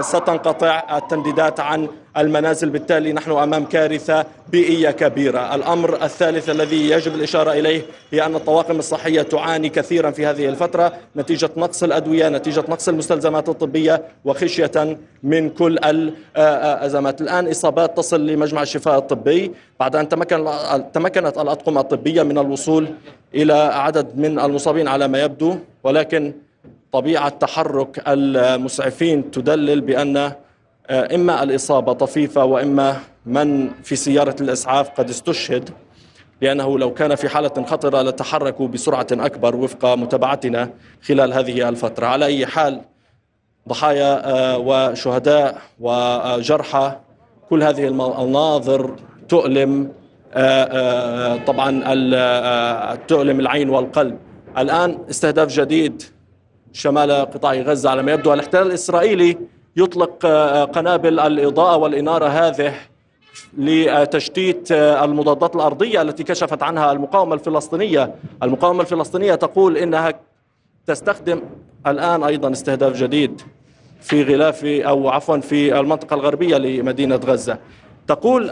ستنقطع 0.00 0.82
التمديدات 0.96 1.60
عن 1.60 1.88
المنازل. 2.16 2.70
بالتالي 2.70 3.12
نحن 3.12 3.30
أمام 3.30 3.64
كارثة 3.64 4.24
بيئية 4.48 4.90
كبيرة، 4.90 5.54
الأمر 5.54 5.94
الثالث 6.04 6.50
الذي 6.50 6.90
يجب 6.90 7.14
الإشارة 7.14 7.52
إليه 7.52 7.82
هي 8.10 8.26
أن 8.26 8.34
الطواقم 8.34 8.78
الصحية 8.78 9.22
تعاني 9.22 9.68
كثيرا 9.68 10.10
في 10.10 10.26
هذه 10.26 10.48
الفترة. 10.48 10.83
نتيجة 11.16 11.50
نقص 11.56 11.82
الأدوية، 11.82 12.28
نتيجة 12.28 12.64
نقص 12.68 12.88
المستلزمات 12.88 13.48
الطبية 13.48 14.02
وخشية 14.24 14.98
من 15.22 15.50
كل 15.50 15.78
الأزمات، 16.36 17.20
الآن 17.20 17.48
إصابات 17.48 17.96
تصل 17.96 18.26
لمجمع 18.26 18.62
الشفاء 18.62 18.98
الطبي. 18.98 19.52
بعد 19.80 19.96
أن 19.96 20.08
تمكن 20.08 20.50
تمكنت 20.92 21.38
الأطقم 21.38 21.78
الطبية 21.78 22.22
من 22.22 22.38
الوصول 22.38 22.88
إلى 23.34 23.52
عدد 23.52 24.18
من 24.18 24.38
المصابين 24.38 24.88
على 24.88 25.08
ما 25.08 25.22
يبدو 25.22 25.56
ولكن 25.84 26.32
طبيعة 26.92 27.28
تحرك 27.28 28.02
المسعفين 28.08 29.30
تدلل 29.30 29.80
بأن 29.80 30.32
إما 30.90 31.42
الإصابة 31.42 31.92
طفيفة 31.92 32.44
وإما 32.44 32.96
من 33.26 33.70
في 33.82 33.96
سيارة 33.96 34.36
الإسعاف 34.40 34.90
قد 34.90 35.08
استشهد. 35.08 35.70
لأنه 36.40 36.78
لو 36.78 36.94
كان 36.94 37.14
في 37.14 37.28
حالة 37.28 37.64
خطرة 37.66 38.02
لتحركوا 38.02 38.68
بسرعة 38.68 39.06
أكبر 39.12 39.56
وفق 39.56 39.94
متابعتنا 39.94 40.70
خلال 41.02 41.32
هذه 41.32 41.68
الفترة. 41.68 42.06
على 42.06 42.24
أي 42.24 42.46
حال 42.46 42.80
ضحايا 43.68 44.56
وشهداء 44.56 45.58
وجرحى 45.80 46.92
كل 47.50 47.62
هذه 47.62 47.86
المناظر 47.86 48.96
تؤلم 49.28 49.92
طبعا 51.46 51.70
تؤلم 52.94 53.40
العين 53.40 53.70
والقلب. 53.70 54.18
الآن 54.58 54.98
استهداف 55.10 55.48
جديد 55.48 56.02
شمال 56.72 57.10
قطاع 57.12 57.54
غزة. 57.54 57.90
على 57.90 58.02
ما 58.02 58.12
يبدو 58.12 58.34
الاحتلال 58.34 58.66
الإسرائيلي 58.66 59.38
يطلق 59.76 60.26
قنابل 60.72 61.20
الإضاءة 61.20 61.76
والإنارة 61.76 62.26
هذه 62.26 62.74
لتشتيت 63.58 64.72
المضادات 64.72 65.56
الأرضية 65.56 66.02
التي 66.02 66.24
كشفت 66.24 66.62
عنها 66.62 66.92
المقاومة 66.92 67.34
الفلسطينية. 67.34 68.14
المقاومة 68.42 68.80
الفلسطينية 68.80 69.34
تقول 69.34 69.76
إنها 69.76 70.12
تستخدم 70.86 71.40
الآن 71.86 72.22
أيضا 72.24 72.52
استهداف 72.52 72.96
جديد 72.96 73.40
في 74.00 74.22
غلاف 74.22 74.64
أو 74.64 75.08
عفوا 75.08 75.38
في 75.38 75.80
المنطقة 75.80 76.14
الغربية 76.14 76.56
لمدينة 76.56 77.16
غزة. 77.16 77.58
تقول 78.06 78.50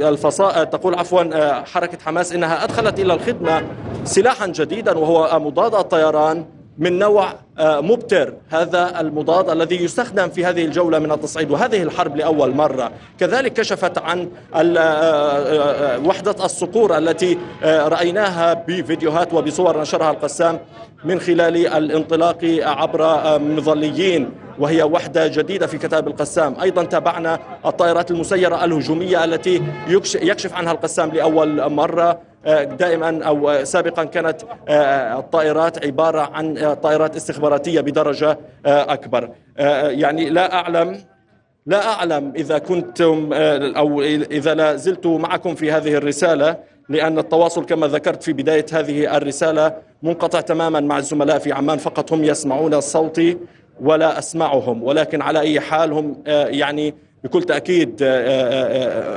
الفصائل 0.00 0.66
تقول 0.66 0.94
عفوا 0.94 1.62
حركة 1.64 1.98
حماس 2.04 2.32
إنها 2.32 2.64
أدخلت 2.64 3.00
إلى 3.00 3.14
الخدمة 3.14 3.62
سلاحا 4.04 4.46
جديدا 4.46 4.98
وهو 4.98 5.40
مضاد 5.40 5.74
الطيران. 5.74 6.44
من 6.78 6.98
نوع 6.98 7.34
مبتر. 7.60 8.34
هذا 8.50 9.00
المضاد 9.00 9.50
الذي 9.50 9.84
يستخدم 9.84 10.28
في 10.28 10.44
هذه 10.44 10.64
الجولة 10.64 10.98
من 10.98 11.12
التصعيد 11.12 11.50
وهذه 11.50 11.82
الحرب 11.82 12.16
لأول 12.16 12.54
مرة. 12.54 12.92
كذلك 13.20 13.52
كشفت 13.52 13.98
عن 13.98 14.28
وحدة 16.06 16.44
الصقور 16.44 16.98
التي 16.98 17.38
رأيناها 17.64 18.54
بفيديوهات 18.54 19.34
وبصور 19.34 19.80
نشرها 19.80 20.10
القسام 20.10 20.60
من 21.04 21.20
خلال 21.20 21.66
الانطلاق 21.66 22.38
عبر 22.62 23.38
مظليين 23.38 24.30
وهي 24.58 24.82
وحدة 24.82 25.26
جديدة 25.26 25.66
في 25.66 25.78
كتاب 25.78 26.08
القسام. 26.08 26.60
أيضا 26.62 26.84
تابعنا 26.84 27.38
الطائرات 27.66 28.10
المسيرة 28.10 28.64
الهجومية 28.64 29.24
التي 29.24 29.62
يكشف 30.14 30.54
عنها 30.54 30.72
القسام 30.72 31.10
لأول 31.10 31.70
مرة. 31.70 32.31
دائما 32.78 33.24
أو 33.24 33.64
سابقا 33.64 34.04
كانت 34.04 34.42
الطائرات 35.18 35.86
عبارة 35.86 36.20
عن 36.20 36.74
طائرات 36.82 37.16
استخباراتية 37.16 37.80
بدرجة 37.80 38.38
أكبر. 38.66 39.30
يعني 39.88 40.30
لا 40.30 40.54
أعلم 40.54 40.98
لا 41.66 41.86
أعلم 41.92 42.32
إذا 42.36 42.58
كنتم 42.58 43.32
أو 43.76 44.02
إذا 44.02 44.54
لا 44.54 44.76
زلت 44.76 45.06
معكم 45.06 45.54
في 45.54 45.72
هذه 45.72 45.94
الرسالة 45.94 46.56
لأن 46.88 47.18
التواصل 47.18 47.66
كما 47.66 47.86
ذكرت 47.86 48.22
في 48.22 48.32
بداية 48.32 48.66
هذه 48.72 49.16
الرسالة 49.16 49.72
منقطع 50.02 50.40
تماما 50.40 50.80
مع 50.80 50.98
الزملاء 50.98 51.38
في 51.38 51.52
عمان 51.52 51.78
فقط 51.78 52.12
هم 52.12 52.24
يسمعون 52.24 52.80
صوتي 52.80 53.38
ولا 53.80 54.18
أسمعهم 54.18 54.82
ولكن 54.82 55.22
على 55.22 55.40
أي 55.40 55.60
حال 55.60 55.92
هم 55.92 56.22
يعني 56.26 56.94
بكل 57.24 57.42
تأكيد 57.42 58.00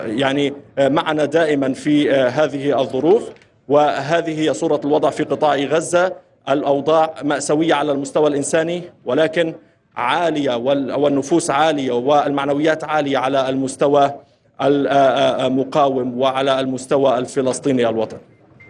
يعني 0.06 0.54
معنا 0.80 1.26
دائما 1.26 1.74
في 1.74 2.12
هذه 2.12 2.82
الظروف. 2.82 3.30
وهذه 3.68 4.40
هي 4.42 4.54
صورة 4.54 4.82
الوضع 4.86 5.10
في 5.10 5.24
قطاع 5.24 5.56
غزة. 5.56 6.14
الأوضاع 6.50 7.16
مأساوية 7.24 7.74
على 7.74 7.92
المستوى 7.92 8.28
الإنساني 8.28 8.84
ولكن 9.06 9.54
عالية 9.96 10.56
والنفوس 10.96 11.50
عالية 11.50 11.92
والمعنويات 11.92 12.84
عالية 12.84 13.18
على 13.18 13.50
المستوى 13.50 14.14
المقاوم 14.62 16.22
وعلى 16.22 16.60
المستوى 16.60 17.18
الفلسطيني 17.18 17.90
الوطني. 17.90 18.20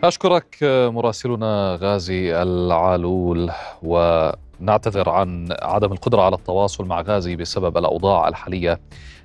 أشكرك 0.04 0.58
مراسلنا 0.64 1.78
غازي 1.82 2.42
العالول. 2.42 3.52
ونعتذر 3.84 5.10
عن 5.10 5.48
عدم 5.62 5.92
القدرة 5.92 6.22
على 6.22 6.36
التواصل 6.36 6.86
مع 6.86 7.02
غازي 7.02 7.36
بسبب 7.36 7.78
الأوضاع 7.78 8.28
الحالية. 8.28 8.80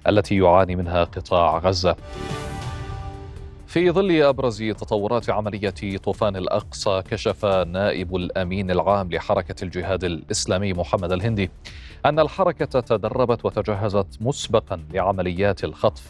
التي 0.08 0.36
يعاني 0.36 0.76
منها 0.76 1.04
قطاع 1.04 1.58
غزة. 1.58 1.96
في 3.66 3.90
ظل 3.90 4.22
أبرز 4.22 4.62
تطورات 4.62 5.30
عملية 5.30 5.98
طوفان 6.04 6.36
الأقصى 6.36 7.02
كشف 7.10 7.44
نائب 7.44 8.16
الأمين 8.16 8.70
العام 8.70 9.10
لحركة 9.10 9.64
الجهاد 9.64 10.04
الإسلامي 10.04 10.72
محمد 10.72 11.12
الهندي 11.12 11.50
أن 12.06 12.20
الحركة 12.20 12.80
تدربت 12.80 13.44
وتجهزت 13.44 14.06
مسبقا 14.20 14.84
لعمليات 14.92 15.64
الخطف 15.64 16.02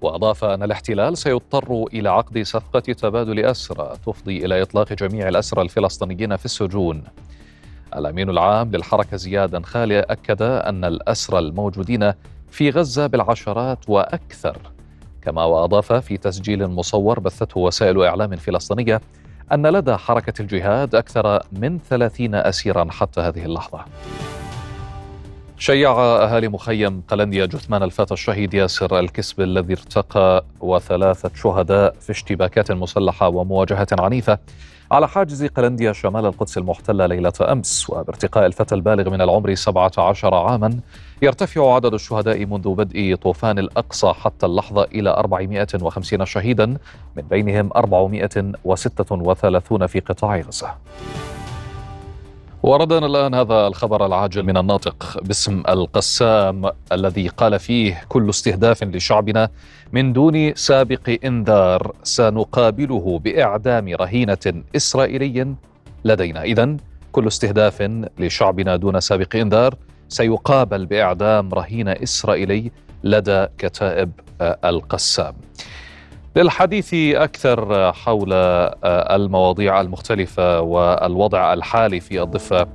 وأضاف 0.00 0.44
أن 0.44 0.62
الاحتلال 0.62 1.18
سيضطر 1.18 1.84
إلى 1.92 2.10
عقد 2.10 2.42
صفقة 2.42 2.80
تبادل 2.80 3.44
أسرى 3.44 3.96
تفضي 4.06 4.44
إلى 4.44 4.62
إطلاق 4.62 4.92
جميع 4.92 5.28
الأسرى 5.28 5.62
الفلسطينيين 5.62 6.36
في 6.36 6.44
السجون. 6.44 7.04
الأمين 7.96 8.30
العام 8.30 8.70
للحركة 8.70 9.16
زياد 9.16 9.64
خالي 9.64 10.00
أكد 10.00 10.42
أن 10.42 10.84
الأسرى 10.84 11.38
الموجودين 11.38 12.12
في 12.54 12.70
غزة 12.70 13.06
بالعشرات 13.06 13.78
وأكثر 13.88 14.56
كما 15.22 15.44
وأضاف 15.44 15.92
في 15.92 16.16
تسجيل 16.16 16.66
مصور 16.66 17.20
بثته 17.20 17.60
وسائل 17.60 18.02
إعلام 18.02 18.36
فلسطينية 18.36 19.00
أن 19.52 19.66
لدى 19.66 19.96
حركة 19.96 20.42
الجهاد 20.42 20.94
أكثر 20.94 21.42
من 21.52 21.78
30 21.78 22.34
اسيرا 22.34 22.86
حتى 22.90 23.20
هذه 23.20 23.44
اللحظة. 23.44 23.84
شيع 25.64 26.00
أهالي 26.00 26.48
مخيم 26.48 27.02
قلنديا 27.08 27.46
جثمان 27.46 27.82
الفتى 27.82 28.14
الشهيد 28.14 28.54
ياسر 28.54 28.98
الكسب 28.98 29.40
الذي 29.40 29.72
ارتقى 29.72 30.44
وثلاثة 30.60 31.30
شهداء 31.34 31.94
في 32.00 32.10
اشتباكات 32.10 32.72
مسلحة 32.72 33.28
ومواجهة 33.28 33.86
عنيفة 33.92 34.38
على 34.90 35.08
حاجز 35.08 35.44
قلنديا 35.44 35.92
شمال 35.92 36.26
القدس 36.26 36.58
المحتلة 36.58 37.06
ليلة 37.06 37.32
أمس. 37.40 37.90
وبارتقاء 37.90 38.46
الفتى 38.46 38.74
البالغ 38.74 39.10
من 39.10 39.20
العمر 39.20 39.54
17 39.54 40.34
عاما 40.34 40.78
يرتفع 41.22 41.74
عدد 41.74 41.94
الشهداء 41.94 42.46
منذ 42.46 42.74
بدء 42.74 43.14
طوفان 43.14 43.58
الأقصى 43.58 44.12
حتى 44.12 44.46
اللحظة 44.46 44.84
إلى 44.84 45.10
450 45.10 46.24
شهيدا 46.24 46.66
من 47.16 47.22
بينهم 47.30 47.70
436 47.76 49.86
في 49.86 50.00
قطاع 50.00 50.40
غزة. 50.40 50.74
وردنا 52.64 53.06
الآن 53.06 53.34
هذا 53.34 53.66
الخبر 53.66 54.06
العاجل 54.06 54.42
من 54.42 54.56
الناطق 54.56 55.20
باسم 55.22 55.62
القسام 55.68 56.70
الذي 56.92 57.28
قال 57.28 57.58
فيه 57.58 58.04
كل 58.08 58.30
استهداف 58.30 58.82
لشعبنا 58.82 59.48
من 59.92 60.12
دون 60.12 60.54
سابق 60.54 61.18
إنذار 61.24 61.92
سنقابله 62.02 63.18
بإعدام 63.24 63.88
رهينة 63.88 64.62
إسرائيلي 64.76 65.54
لدينا. 66.04 66.42
إذا 66.42 66.76
كل 67.12 67.26
استهداف 67.26 67.82
لشعبنا 68.18 68.76
دون 68.76 69.00
سابق 69.00 69.36
إنذار 69.36 69.74
سيقابل 70.08 70.86
بإعدام 70.86 71.54
رهين 71.54 71.88
إسرائيلي 71.88 72.72
لدى 73.04 73.46
كتائب 73.58 74.10
القسام. 74.40 75.34
للحديث 76.36 76.94
أكثر 77.14 77.92
حول 77.92 78.32
المواضيع 78.84 79.80
المختلفة 79.80 80.60
والوضع 80.60 81.52
الحالي 81.52 82.00
في 82.00 82.22
الضفة 82.22 82.66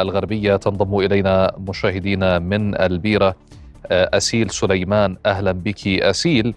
الغربية. 0.00 0.56
تنضم 0.56 0.98
إلينا 0.98 1.52
مشاهدينا 1.58 2.38
من 2.38 2.80
البيرة 2.80 3.34
أسيل 3.90 4.50
سليمان. 4.50 5.16
أهلا 5.26 5.52
بك 5.52 5.88
أسيل. 5.88 6.54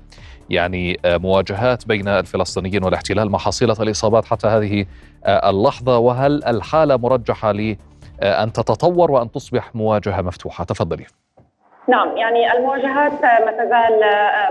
يعني 0.49 0.99
مواجهات 1.05 1.87
بين 1.87 2.07
الفلسطينيين 2.07 2.83
والاحتلال 2.83 3.31
ما 3.31 3.37
حصيلة 3.37 3.75
الإصابات 3.79 4.25
حتى 4.25 4.47
هذه 4.47 4.85
اللحظة 5.25 5.97
وهل 5.97 6.43
الحالة 6.43 6.97
مرجحة 6.97 7.51
لأن 7.51 8.53
تتطور 8.53 9.11
وأن 9.11 9.31
تصبح 9.31 9.75
مواجهة 9.75 10.21
مفتوحة؟ 10.21 10.63
تفضلي. 10.63 11.05
نعم 11.89 12.17
يعني 12.17 12.53
المواجهات 12.53 13.21
ما 13.21 13.51
تزال 13.51 14.03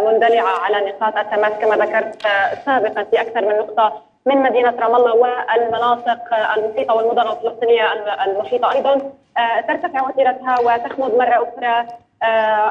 مندلعة 0.07 0.59
على 0.65 0.91
نقاط 0.91 1.17
التماس 1.17 1.53
كما 1.53 1.77
ذكرت 1.77 2.23
سابقا 2.65 3.03
في 3.03 3.21
أكثر 3.21 3.41
من 3.41 3.59
نقطة 3.59 4.03
من 4.27 4.43
مدينة 4.43 4.75
رام 4.81 4.95
الله 4.97 5.15
والمناطق 5.15 6.35
المحيطة 6.57 6.95
والمدن 6.95 7.21
الفلسطينية 7.21 7.93
المحيطة 8.27 8.73
أيضا 8.73 8.99
ترتفع 9.69 10.09
وتيرتها 10.09 10.61
وتخمد 10.61 11.15
مرة 11.15 11.49
أخرى 11.49 11.87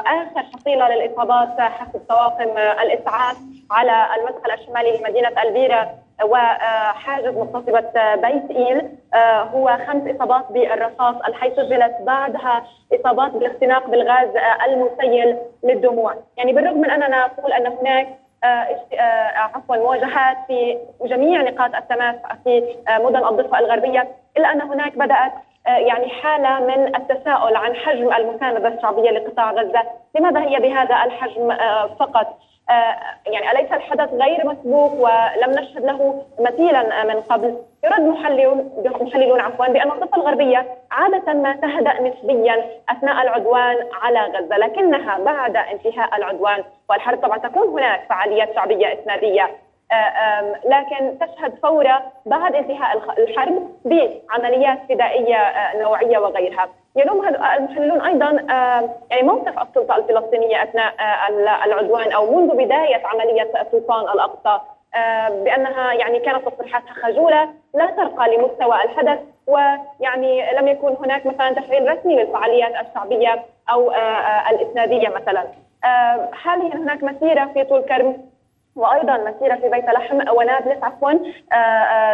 آخر 0.06 0.44
حصيلة 0.54 0.90
للإصابات 0.90 1.62
حسب 1.62 2.02
طواقم 2.10 2.58
الإسعاف 2.58 3.38
على 3.72 4.08
المدخل 4.18 4.52
الشمالي 4.52 4.98
لمدينة 4.98 5.42
ألبيرة. 5.44 5.94
وحاجز 6.24 7.28
مغتصبة 7.28 8.16
بيت 8.16 8.52
إيل 8.52 8.90
هو 9.54 9.78
خمس 9.88 10.16
إصابات 10.16 10.46
بالرصاص 10.52 11.16
الحي 11.28 11.52
سجلت 11.52 11.96
بعدها 12.02 12.64
إصابات 12.94 13.32
بالاختناق 13.32 13.88
بالغاز 13.90 14.30
المسيل 14.66 15.38
للدموع. 15.64 16.16
يعني 16.38 16.54
بالرغم 16.54 16.78
من 16.78 16.90
أننا 16.90 17.28
نقول 17.28 17.54
أن 17.54 17.68
هناك 17.68 18.08
عفوا 19.36 19.76
مواجهات 19.76 20.38
في 20.48 20.78
جميع 21.06 21.42
نقاط 21.42 21.76
التماس 21.76 22.16
في 22.44 22.76
مدن 22.90 23.28
الضفة 23.28 23.60
الغربية 23.60 24.08
إلا 24.38 24.52
أن 24.52 24.62
هناك 24.62 24.98
بدأت 24.98 25.32
يعني 25.68 26.10
حالة 26.10 26.60
من 26.60 26.96
التساؤل 26.96 27.56
عن 27.56 27.76
حجم 27.76 28.14
المساندة 28.14 28.68
الشعبية 28.68 29.12
لقطاع 29.12 29.52
غزة، 29.52 29.84
لماذا 30.16 30.40
هي 30.40 30.60
بهذا 30.60 31.04
الحجم 31.04 31.56
فقط؟ 32.00 32.38
يعني 33.28 33.52
أليس 33.52 33.72
الحدث 33.72 34.14
غير 34.14 34.48
مسبوق 34.48 34.92
ولم 34.94 35.52
نشهد 35.52 35.86
له 35.86 36.24
مثيلا 36.40 37.04
من 37.04 37.22
قبل؟ 37.22 37.58
يرد 37.84 38.02
محللون 38.02 38.82
محللون 39.02 39.40
عفوا 39.40 39.68
بأن 39.68 39.92
الضفة 39.92 40.18
الغربية 40.18 40.66
عادة 40.92 41.34
ما 41.34 41.56
تهدأ 41.56 42.02
نسبيا 42.02 42.66
أثناء 42.90 43.22
العدوان 43.22 43.78
على 44.02 44.20
غزة، 44.20 44.58
لكنها 44.58 45.18
بعد 45.20 45.58
انتهاء 45.58 46.18
العدوان 46.18 46.64
والحرب 46.90 47.22
طبعا 47.22 47.38
تكون 47.38 47.68
هناك 47.68 48.06
فعاليات 48.10 48.56
شعبية 48.56 48.94
اسناديه 48.94 49.50
لكن 50.66 51.18
تشهد 51.20 51.56
فورة 51.64 52.04
بعد 52.26 52.56
انتهاء 52.56 52.98
الحرب 53.18 53.72
بعمليات 53.86 54.80
فدائية 54.90 55.38
نوعية 55.82 56.18
وغيرها. 56.18 56.70
يلوم 56.96 57.28
المحللون 57.28 58.02
أيضا 58.02 58.32
يعني 59.12 59.24
موقف 59.24 59.60
السلطة 59.62 59.96
الفلسطينية 59.96 60.64
أثناء 60.64 60.94
العدوان 61.66 62.12
أو 62.12 62.36
منذ 62.36 62.54
بداية 62.54 63.02
عملية 63.06 63.52
طوفان 63.72 64.02
الأقصى 64.02 64.60
بأنها 65.44 65.94
يعني 65.94 66.20
كانت 66.20 66.48
تصريحاتها 66.50 66.94
خجولة 66.94 67.50
لا 67.74 67.86
ترقى 67.86 68.38
لمستوى 68.38 68.76
الحدث 68.84 69.20
ويعني 69.48 70.52
لم 70.60 70.68
يكن 70.68 70.96
هناك 71.04 71.26
مثلا 71.26 71.52
تفعيل 71.54 71.98
رسمي 71.98 72.16
للفعاليات 72.16 72.88
الشعبية 72.88 73.44
أو 73.72 73.92
الإسنادية 74.50 75.10
مثلا. 75.10 75.44
حاليا 76.34 76.76
هناك 76.76 77.04
مسيرة 77.04 77.46
في 77.54 77.64
طول 77.64 77.82
كرم 77.82 78.18
وأيضا 78.78 79.18
مسيرة 79.18 79.56
في 79.56 79.70
بيت 79.70 79.86
لحم 79.90 80.30
ونابلس 80.30 80.84
عفوا 80.84 81.12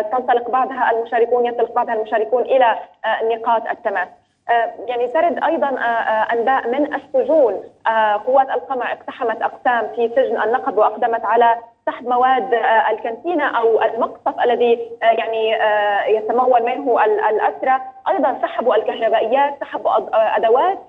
تنطلق 0.01 0.49
بعدها 0.49 0.91
المشاركون 0.91 1.45
ينطلق 1.45 1.71
بعدها 1.73 1.93
المشاركون 1.93 2.41
إلى 2.41 2.75
نقاط 3.23 3.69
التماس 3.69 4.07
يعني 4.87 5.07
ترد 5.07 5.43
أيضا 5.43 5.69
أنباء 6.33 6.67
من 6.67 6.93
السجون 6.95 7.63
قوات 8.25 8.49
القمع 8.49 8.91
اقتحمت 8.93 9.41
أقسام 9.41 9.87
في 9.95 10.09
سجن 10.15 10.41
النقب 10.41 10.77
وأقدمت 10.77 11.25
على 11.25 11.55
سحب 11.85 12.07
مواد 12.07 12.53
الكانتينا 12.89 13.45
أو 13.45 13.81
المقصف 13.81 14.43
الذي 14.45 14.91
يعني 15.01 15.57
يتمول 16.07 16.63
منه 16.63 17.03
الاسرى، 17.05 17.81
أيضا 18.09 18.37
سحبوا 18.41 18.75
الكهربائيات، 18.75 19.59
سحبوا 19.59 19.91
أدوات 20.37 20.79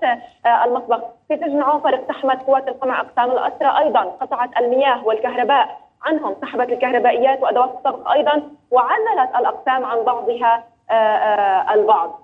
المطبخ، 0.65 0.99
في 1.27 1.37
سجن 1.37 1.61
عوفر 1.61 1.95
اقتحمت 1.95 2.43
قوات 2.43 2.67
القمع 2.67 3.01
أقسام 3.01 3.31
الاسرى 3.31 3.79
أيضا، 3.79 4.01
قطعت 4.01 4.49
المياه 4.57 5.05
والكهرباء 5.05 5.77
عنهم، 6.05 6.35
سحبت 6.41 6.69
الكهربائيات 6.69 7.43
وأدوات 7.43 7.69
الطبخ 7.69 8.11
أيضا، 8.11 8.43
وعللت 8.71 9.35
الأقسام 9.39 9.85
عن 9.85 10.03
بعضها 10.03 10.63
البعض. 11.73 12.19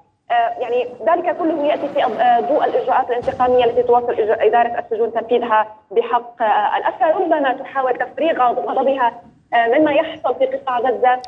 يعني 0.59 0.87
ذلك 1.05 1.37
كله 1.37 1.65
يأتي 1.65 1.87
في 1.87 2.01
ضوء 2.49 2.65
الإجراءات 2.65 3.09
الانتقامية 3.09 3.65
التي 3.65 3.83
تواصل 3.83 4.13
إدارة 4.19 4.79
السجون 4.79 5.13
تنفيذها 5.13 5.67
بحق 5.91 6.43
الاسرى 6.77 7.11
ربما 7.11 7.53
تحاول 7.53 7.93
تفريغ 7.93 8.43
غضبها 8.43 9.13
مما 9.53 9.91
يحصل 9.91 10.35
في 10.39 10.45
قطاع 10.45 10.79
غزة 10.79 11.21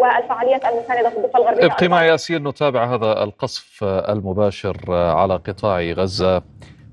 والفعاليات 0.00 0.64
المسانده 0.64 1.10
في 1.10 1.16
الضفه 1.16 1.38
الغربية 1.38 1.64
ابقي 1.64 1.88
معي 1.88 2.08
ياسين 2.08 2.48
نتابع 2.48 2.94
هذا 2.94 3.22
القصف 3.22 3.84
المباشر 3.84 4.76
على 4.90 5.34
قطاع 5.34 5.80
غزة 5.80 6.42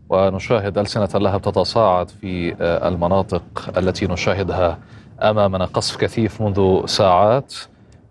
ونشاهد 0.09 0.77
ألسنة 0.77 1.09
اللهب 1.15 1.41
تتصاعد 1.41 2.09
في 2.09 2.55
المناطق 2.61 3.43
التي 3.77 4.07
نشاهدها 4.07 4.79
أمامنا. 5.21 5.65
قصف 5.65 5.97
كثيف 5.97 6.41
منذ 6.41 6.85
ساعات 6.85 7.53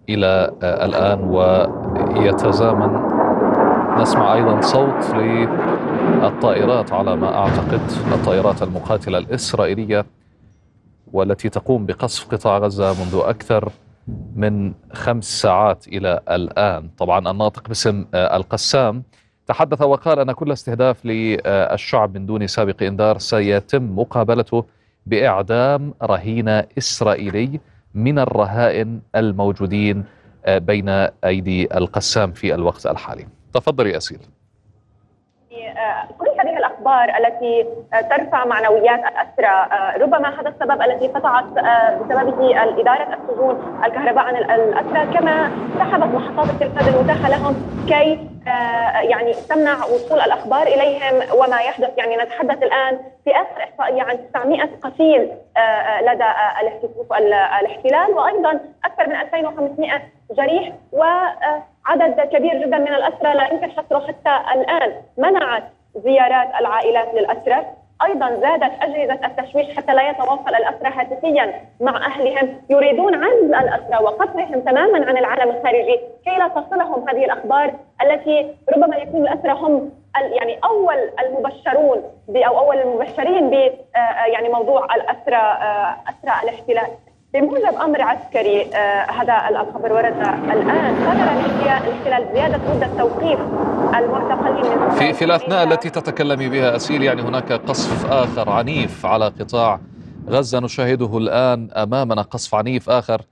إلى 0.09 0.53
الآن 0.63 1.21
ويتزامن. 1.25 3.17
نسمع 4.01 4.35
أيضا 4.35 4.61
صوت 4.61 5.15
للطائرات 6.23 6.93
على 6.93 7.17
ما 7.17 7.39
أعتقد 7.39 7.81
الطائرات 8.13 8.63
المقاتلة 8.63 9.19
الإسرائيلية. 9.19 10.07
والتي 11.13 11.49
تقوم 11.49 11.87
بقصف 11.87 12.29
قطاع 12.29 12.59
غزة 12.59 13.05
منذ 13.05 13.21
أكثر 13.25 13.73
من 14.35 14.75
خمس 14.93 15.25
ساعات 15.25 15.89
إلى 15.89 16.21
الآن، 16.31 16.89
طبعا 16.99 17.31
الناطق 17.31 17.69
باسم 17.69 18.07
القسام 18.15 19.03
تحدث 19.47 19.83
وقال 19.83 20.19
أن 20.19 20.33
كل 20.33 20.53
استهداف 20.53 21.07
للشعب 21.07 22.15
من 22.19 22.27
دون 22.27 22.47
سابق 22.47 22.83
إنذار 22.83 23.19
سيتم 23.19 23.99
مقابلته 23.99 24.65
بإعدام 25.07 25.95
رهين 26.03 26.49
إسرائيلي 26.49 27.61
من 27.95 28.19
الرهائن 28.19 29.01
الموجودين 29.17 30.05
بين 30.49 30.89
أيدي 31.25 31.77
القسام 31.77 32.33
في 32.33 32.55
الوقت 32.55 32.87
الحالي. 32.87 33.27
تفضلي 33.53 33.97
أسيل 33.97 34.19
كل 36.19 36.27
هذه 36.41 36.59
الأخبار 36.87 37.19
التي 37.19 37.67
ترفع 38.11 38.45
معنويات 38.45 39.01
الاسرى 39.01 39.69
ربما 40.03 40.41
هذا 40.41 40.49
السبب 40.49 40.83
الذي 40.83 41.07
قطعت 41.07 41.45
بسببه 42.01 42.63
إدارة 42.81 43.15
السجون 43.15 43.81
الكهرباء 43.85 44.25
عن 44.25 44.37
الاسرى 44.37 45.19
كما 45.19 45.51
سحبت 45.79 46.15
محطات 46.15 46.51
التلفاز 46.51 46.89
المتاحة 46.95 47.29
لهم 47.29 47.55
كي 47.89 48.29
يعني 49.11 49.33
تمنع 49.33 49.85
وصول 49.85 50.21
الأخبار 50.21 50.63
إليهم 50.63 51.39
وما 51.39 51.61
يحدث. 51.61 51.99
يعني 51.99 52.17
نتحدث 52.17 52.63
الآن 52.63 52.99
في 53.25 53.31
اخر 53.31 53.63
إحصائية 53.63 54.03
عن 54.03 54.19
900 54.33 54.63
قتيل 54.83 55.31
لدى 56.03 56.25
الاحتلال 57.61 58.11
وأيضا 58.11 58.61
أكثر 58.85 59.09
من 59.09 59.17
2500 59.17 60.03
جريح 60.31 60.73
وعدد 60.93 62.21
كبير 62.33 62.67
جدا 62.67 62.79
من 62.79 62.95
الاسرى 62.95 63.35
لا 63.35 63.53
يمكن 63.53 63.71
حصره 63.71 64.07
حتى 64.07 64.55
الآن. 64.55 64.93
منعت 65.19 65.63
زيارات 66.05 66.49
العائلات 66.61 67.15
للأسرى 67.15 67.67
أيضا 68.05 68.29
زادت 68.29 68.73
أجهزة 68.83 69.27
التشويش 69.27 69.77
حتى 69.77 69.95
لا 69.95 70.11
يتواصل 70.11 70.49
الاسرى 70.49 70.89
هاتفيا 70.89 71.61
مع 71.81 72.07
أهلهم 72.07 72.61
يريدون 72.71 73.15
عزل 73.15 73.55
الاسرى 73.55 74.05
وقطعهم 74.05 74.61
تماما 74.61 75.07
عن 75.07 75.19
العالم 75.19 75.57
الخارجي. 75.57 76.01
كي 76.25 76.37
لا 76.39 76.49
تصلهم 76.49 77.09
هذه 77.09 77.25
الأخبار 77.25 77.75
التي 78.03 78.55
ربما 78.77 78.97
يكون 78.97 79.23
الاسرى 79.23 79.53
هم 79.53 79.91
يعني 80.17 80.59
أول 80.65 81.11
المبشرون 81.21 82.03
أو 82.29 82.59
أول 82.59 82.77
المبشرين 82.77 83.51
ب 83.51 83.55
آه، 83.55 84.27
يعني 84.27 84.49
موضوع 84.49 84.95
الاسرى 84.95 85.37
آه، 85.37 85.97
اسرى 86.09 86.43
الاحتلال؟ 86.43 86.87
بموجب 87.35 87.81
أمر 87.83 88.03
عسكري 88.03 88.63
آه 88.75 89.11
هذا 89.11 89.49
الخبر 89.51 89.93
ورد 89.93 90.17
الآن. 90.53 90.97
قرر 91.07 91.47
الاحتلال 91.87 92.35
زيادة 92.35 92.59
مدة 92.75 92.89
توقيف 92.99 93.39
المعتقلين 93.99 94.91
في 94.91 95.13
في 95.13 95.25
الأثناء 95.25 95.65
التي 95.65 95.91
تتكلمي 95.91 96.49
بها 96.49 96.77
أسيل 96.77 97.03
يعني 97.03 97.23
هناك 97.23 97.53
قصف 97.53 98.07
آخر 98.07 98.51
عنيف 98.51 99.07
على 99.07 99.27
قطاع 99.29 99.81
غزة 100.29 100.61
نشاهده 100.61 101.19
الآن 101.19 101.71
أمامنا. 101.71 102.23
قصف 102.23 102.55
عنيف 102.55 102.91
آخر 102.91 103.23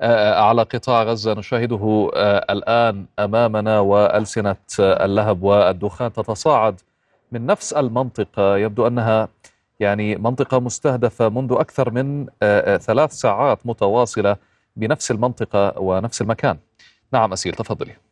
آه 0.00 0.40
على 0.40 0.62
قطاع 0.62 1.02
غزة 1.02 1.34
نشاهده 1.34 2.10
آه 2.14 2.46
الآن 2.50 3.06
أمامنا. 3.18 3.80
وألسنة 3.80 4.56
اللهب 4.80 5.42
والدخان 5.42 6.12
تتصاعد 6.12 6.80
من 7.32 7.46
نفس 7.46 7.72
المنطقة. 7.72 8.56
يبدو 8.56 8.86
أنها 8.86 9.28
يعني 9.80 10.16
منطقة 10.16 10.60
مستهدفة 10.60 11.28
منذ 11.28 11.52
أكثر 11.52 11.90
من 11.90 12.26
آه، 12.42 12.76
ثلاث 12.76 13.12
ساعات 13.12 13.58
متواصلة 13.64 14.36
بنفس 14.76 15.10
المنطقة 15.10 15.78
ونفس 15.80 16.20
المكان. 16.22 16.58
نعم 17.12 17.32
أسيل 17.32 17.52
تفضلي. 17.52 18.07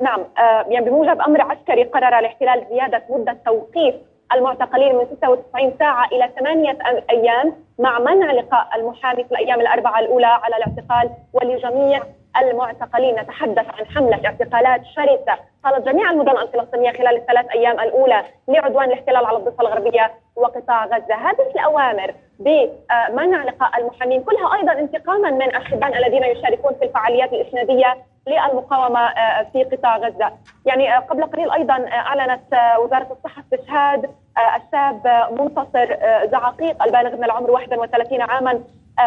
نعم 0.00 0.20
آه، 0.38 0.64
يعني 0.68 0.90
بموجب 0.90 1.20
أمر 1.20 1.40
عسكري 1.40 1.84
قرر 1.84 2.18
الاحتلال 2.18 2.66
زيادة 2.70 3.02
مدة 3.10 3.36
توقيف 3.46 3.94
المعتقلين 4.34 4.94
من 4.96 5.06
96 5.16 5.72
ساعة 5.78 6.06
إلى 6.12 6.30
ثمانية 6.38 6.78
أيام 7.10 7.54
مع 7.78 7.98
منع 7.98 8.32
لقاء 8.32 8.68
المحامي 8.76 9.24
في 9.24 9.30
الأيام 9.30 9.60
الأربعة 9.60 9.98
الأولى 10.00 10.26
على 10.26 10.56
الاعتقال 10.56 11.10
ولجميع 11.32 12.02
المعتقلين 12.36 13.14
نتحدث 13.14 13.66
عن 13.78 13.86
حملة 13.86 14.20
اعتقالات 14.26 14.80
شرسة. 14.84 15.38
طالت 15.64 15.88
جميع 15.88 16.10
المدن 16.10 16.38
الفلسطينية 16.38 16.92
خلال 16.92 17.16
الثلاث 17.16 17.46
أيام 17.50 17.80
الأولى 17.80 18.24
لعدوان 18.48 18.84
الاحتلال 18.84 19.26
على 19.26 19.36
الضفة 19.36 19.60
الغربية 19.60 20.12
وقطاع 20.36 20.86
غزة. 20.86 21.14
هذه 21.14 21.50
الأوامر 21.54 22.14
بمنع 22.38 23.44
لقاء 23.44 23.80
المحامين 23.80 24.22
كلها 24.22 24.56
أيضا 24.56 24.72
انتقاما 24.72 25.30
من 25.30 25.56
الشبان 25.56 25.94
الذين 25.94 26.24
يشاركون 26.24 26.74
في 26.74 26.84
الفعاليات 26.84 27.32
الإسنادية 27.32 27.96
للمقاومة 28.26 29.00
آه، 29.00 29.46
في 29.52 29.64
قطاع 29.64 29.96
غزة. 29.96 30.32
يعني 30.66 30.96
آه، 30.96 30.98
قبل 30.98 31.24
قليل 31.24 31.50
أيضا 31.50 31.74
آه، 31.74 31.88
أعلنت 31.88 32.76
وزارة 32.78 33.06
الصحة 33.12 33.42
استشهاد 33.42 34.10
الشاب 34.56 35.28
منتصر 35.40 35.96
زعقيق 36.30 36.82
البالغ 36.82 37.16
من 37.16 37.24
العمر 37.24 37.50
31 37.50 38.20
عاما 38.20 38.60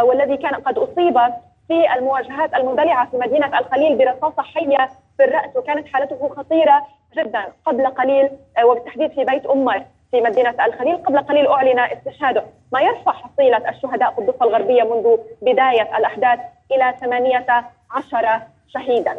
والذي 0.03 0.37
كان 0.37 0.55
قد 0.55 0.77
أصيب 0.77 1.19
في 1.67 1.93
المواجهات 1.97 2.53
المندلعة 2.53 3.11
في 3.11 3.17
مدينة 3.17 3.59
الخليل 3.59 3.97
برصاصة 3.97 4.41
حية 4.41 4.89
في 5.17 5.23
الرأس 5.23 5.55
وكانت 5.55 5.87
حالته 5.87 6.33
خطيرة 6.37 6.87
جدا 7.17 7.45
قبل 7.65 7.87
قليل 7.87 8.29
وبالتحديد 8.65 9.11
في 9.11 9.23
بيت 9.23 9.45
أمه 9.45 9.85
في 10.11 10.21
مدينة 10.21 10.65
الخليل. 10.65 10.97
قبل 10.97 11.17
قليل 11.17 11.47
أعلن 11.47 11.79
استشهاده 11.79 12.43
ما 12.73 12.81
يرفع 12.81 13.11
حصيلة 13.11 13.69
الشهداء 13.69 14.13
في 14.13 14.21
الضفة 14.21 14.45
الغربية 14.45 14.83
منذ 14.83 15.17
بداية 15.41 15.97
الأحداث 15.97 16.39
إلى 16.71 16.95
18 17.01 18.41
شهيدا. 18.67 19.17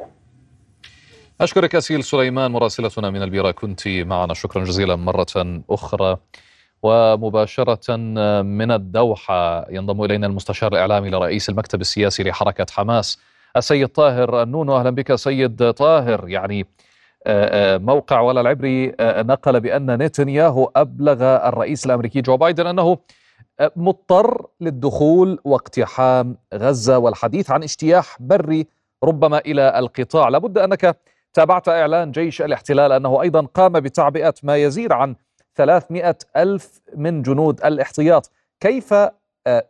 أشكرك 1.41 1.75
أسيل 1.75 2.05
سليمان 2.05 2.51
مراسلتنا 2.51 3.11
من 3.11 3.23
البيرة. 3.23 3.51
كنت 3.51 3.89
معنا. 3.89 4.35
شكرا 4.35 4.65
جزيلا 4.65 4.97
مرة 4.97 5.63
أخرى. 5.71 6.17
ومباشرة 6.85 7.97
من 8.43 8.71
الدوحة 8.71 9.71
ينضم 9.71 10.05
إلينا 10.05 10.27
المستشار 10.27 10.73
الإعلامي 10.73 11.11
لرئيس 11.11 11.49
المكتب 11.49 11.81
السياسي 11.81 12.23
لحركة 12.23 12.67
حماس 12.71 13.19
السيد 13.57 13.89
طاهر 13.89 14.43
النونو 14.43 14.77
أهلا 14.77 14.91
بك 14.91 15.15
سيد 15.15 15.73
طاهر. 15.73 16.29
يعني 16.29 16.67
آه، 17.27 17.75
آه، 17.75 17.79
موقع 17.79 18.21
والا 18.21 18.41
العبري 18.41 18.95
آه، 19.01 19.23
نقل 19.23 19.61
بأن 19.61 20.03
نتنياهو 20.03 20.71
أبلغ 20.77 21.23
الرئيس 21.23 21.87
الأمريكي 21.87 22.21
جو 22.21 22.37
بايدن 22.37 22.67
أنه 22.67 22.99
مضطر 23.77 24.47
للدخول 24.61 25.39
واقتحام 25.45 26.37
غزة 26.55 26.99
والحديث 26.99 27.51
عن 27.51 27.63
اجتياح 27.63 28.17
بري 28.21 28.67
ربما 29.05 29.39
إلى 29.39 29.79
القطاع. 29.79 30.29
لابد 30.29 30.59
أنك 30.59 30.97
تابعت 31.33 31.69
إعلان 31.69 32.11
جيش 32.11 32.43
الاحتلال 32.43 32.93
أنه 32.93 33.23
أيضا 33.23 33.41
قام 33.55 33.73
بتعبئة 33.73 34.35
ما 34.43 34.57
يزيد 34.57 34.93
عن 34.93 35.17
300 35.55 36.15
ألف 36.37 36.81
من 36.97 37.23
جنود 37.23 37.61
الاحتياط. 37.65 38.31
كيف 38.61 38.95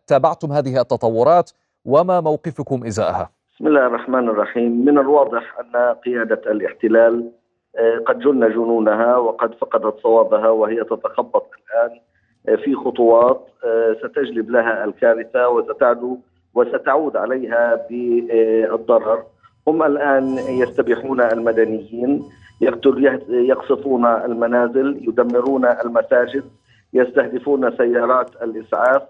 تابعتم 0.07 0.53
هذه 0.53 0.81
التطورات 0.81 1.51
وما 1.85 2.21
موقفكم 2.21 2.85
إزاءها؟ 2.85 3.31
بسم 3.55 3.67
الله 3.67 3.87
الرحمن 3.87 4.29
الرحيم. 4.29 4.85
من 4.85 4.99
الواضح 4.99 5.59
أن 5.61 5.95
قيادة 5.95 6.53
الاحتلال 6.53 7.31
آه، 7.77 7.99
قد 8.07 8.19
جن 8.19 8.49
جنونها 8.49 9.17
وقد 9.17 9.55
فقدت 9.55 9.99
صوابها 10.03 10.49
وهي 10.49 10.85
تتخبط 10.85 11.47
الآن 11.55 12.01
آه، 12.49 12.57
في 12.57 12.75
خطوات 12.75 13.49
آه، 13.65 13.97
ستجلب 14.03 14.51
لها 14.51 14.85
الكارثة 14.85 15.49
وستعدو 15.49 16.19
وستعود 16.55 17.17
عليها 17.17 17.87
بالضرر. 17.91 19.25
هم 19.69 19.83
الآن 19.83 20.39
يستبيحون 20.39 21.21
المدنيين 21.21 22.25
يقصفون 23.29 24.07
المنازل 24.07 25.01
يدمرون 25.09 25.67
المساجد 25.67 26.45
يستهدفون 26.93 27.77
سيارات 27.77 28.43
الإسعاف. 28.43 29.03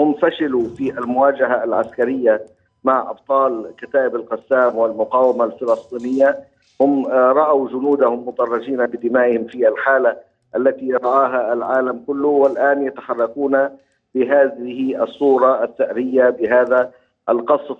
هم 0.00 0.14
فشلوا 0.14 0.68
في 0.76 0.98
المواجهة 0.98 1.64
العسكرية 1.64 2.42
مع 2.84 3.10
أبطال 3.10 3.70
كتائب 3.78 4.16
القسام 4.16 4.76
والمقاومة 4.76 5.44
الفلسطينية. 5.44 6.38
هم 6.80 7.06
آه، 7.06 7.32
رأوا 7.32 7.68
جنودهم 7.68 8.28
مطرجين 8.28 8.86
بدمائهم 8.86 9.44
في 9.46 9.68
الحالة 9.68 10.16
التي 10.56 10.92
راها 10.92 11.52
العالم 11.52 12.04
كله 12.06 12.28
والآن 12.28 12.86
يتحركون 12.86 13.68
بهذه 14.14 15.02
الصورة 15.02 15.64
الثأريه 15.64 16.30
بهذا 16.30 16.90
القصف 17.28 17.76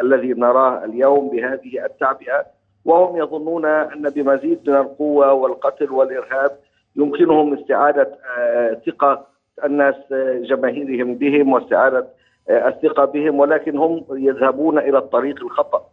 الذي 0.00 0.28
نراه 0.32 0.84
اليوم 0.84 1.28
بهذه 1.28 1.84
التعبئة 1.84 2.44
وهم 2.84 3.16
يظنون 3.16 3.64
أن 3.66 4.02
بمزيد 4.02 4.70
من 4.70 4.76
القوة 4.76 5.32
والقتل 5.32 5.90
والإرهاب 5.90 6.58
يمكنهم 6.96 7.54
استعادة 7.54 8.18
آه، 8.38 8.80
ثقة 8.86 9.26
الناس 9.64 9.94
آه، 10.12 10.38
جماهيرهم 10.38 11.14
بهم 11.14 11.52
واستعادة 11.52 12.06
الثقة 12.50 13.04
بهم 13.04 13.38
ولكن 13.38 13.76
هم 13.76 14.04
يذهبون 14.10 14.78
إلى 14.78 14.98
الطريق 14.98 15.44
الخطأ. 15.44 15.86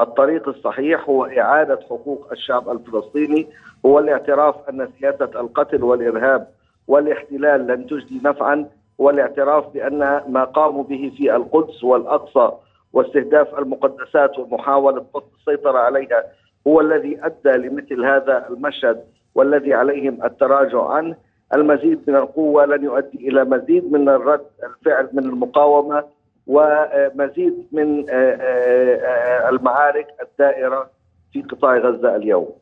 الطريق 0.00 0.48
الصحيح 0.48 1.08
هو 1.08 1.24
إعادة 1.24 1.80
حقوق 1.90 2.28
الشعب 2.32 2.70
الفلسطيني 2.70 3.46
هو 3.86 3.98
الاعتراف 3.98 4.54
أن 4.68 4.88
سياسة 5.00 5.30
القتل 5.40 5.84
والإرهاب 5.84 6.48
والاحتلال 6.88 7.66
لن 7.66 7.86
تجدي 7.86 8.20
نفعا 8.24 8.68
والاعتراف 8.98 9.68
بأن 9.68 9.98
ما 10.28 10.44
قاموا 10.44 10.84
به 10.84 11.12
في 11.16 11.36
القدس 11.36 11.84
والأقصى 11.84 12.50
واستهداف 12.92 13.58
المقدسات 13.58 14.38
ومحاولة 14.38 15.04
السيطرة 15.38 15.78
عليها 15.78 16.24
هو 16.66 16.80
الذي 16.80 17.18
أدى 17.22 17.56
لمثل 17.56 18.04
هذا 18.04 18.48
المشهد 18.50 19.04
والذي 19.34 19.74
عليهم 19.74 20.24
التراجع 20.24 20.86
عنه 20.86 21.16
المزيد 21.54 22.00
من 22.06 22.16
القوة 22.16 22.66
لن 22.66 22.84
يؤدي 22.84 23.28
إلى 23.28 23.44
مزيد 23.44 23.92
من 23.92 24.08
الرد 24.08 24.46
الفعل 24.64 25.08
من 25.12 25.24
المقاومة 25.24 26.04
ومزيد 26.46 27.66
من 27.72 28.10
آه، 28.10 28.12
آه، 28.12 28.96
آه، 28.96 29.48
المعارك 29.48 30.06
الدائرة 30.22 30.90
في 31.32 31.42
قطاع 31.42 31.76
غزة 31.76 32.16
اليوم. 32.16 32.52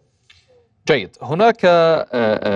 جيد، 0.88 1.16
هناك 1.22 1.60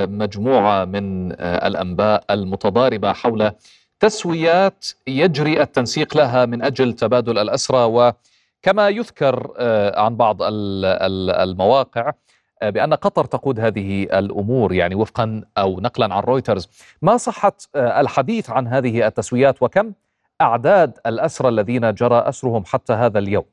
مجموعة 0.08 0.84
من 0.84 1.32
الأنباء 1.40 2.24
المتضاربة 2.30 3.12
حول 3.12 3.52
تسويات 4.00 4.86
يجري 5.06 5.62
التنسيق 5.62 6.16
لها 6.16 6.46
من 6.46 6.62
أجل 6.62 6.92
تبادل 6.92 7.38
الأسرى 7.38 7.84
وكما 7.84 8.88
يذكر 8.88 9.52
عن 9.96 10.16
بعض 10.16 10.36
المواقع 10.42 12.12
بأن 12.62 12.94
قطر 12.94 13.24
تقود 13.24 13.60
هذه 13.60 14.02
الأمور 14.02 14.72
يعني 14.72 14.94
وفقا 14.94 15.42
أو 15.58 15.80
نقلا 15.80 16.14
عن 16.14 16.22
رويترز، 16.22 16.68
ما 17.02 17.16
صحه 17.16 17.52
الحديث 17.76 18.50
عن 18.50 18.66
هذه 18.66 19.06
التسويات 19.06 19.62
وكم 19.62 19.92
أعداد 20.40 20.98
الأسرى 21.06 21.48
الذين 21.48 21.94
جرى 21.94 22.18
أسرهم 22.18 22.64
حتى 22.66 22.92
هذا 22.92 23.18
اليوم؟ 23.18 23.44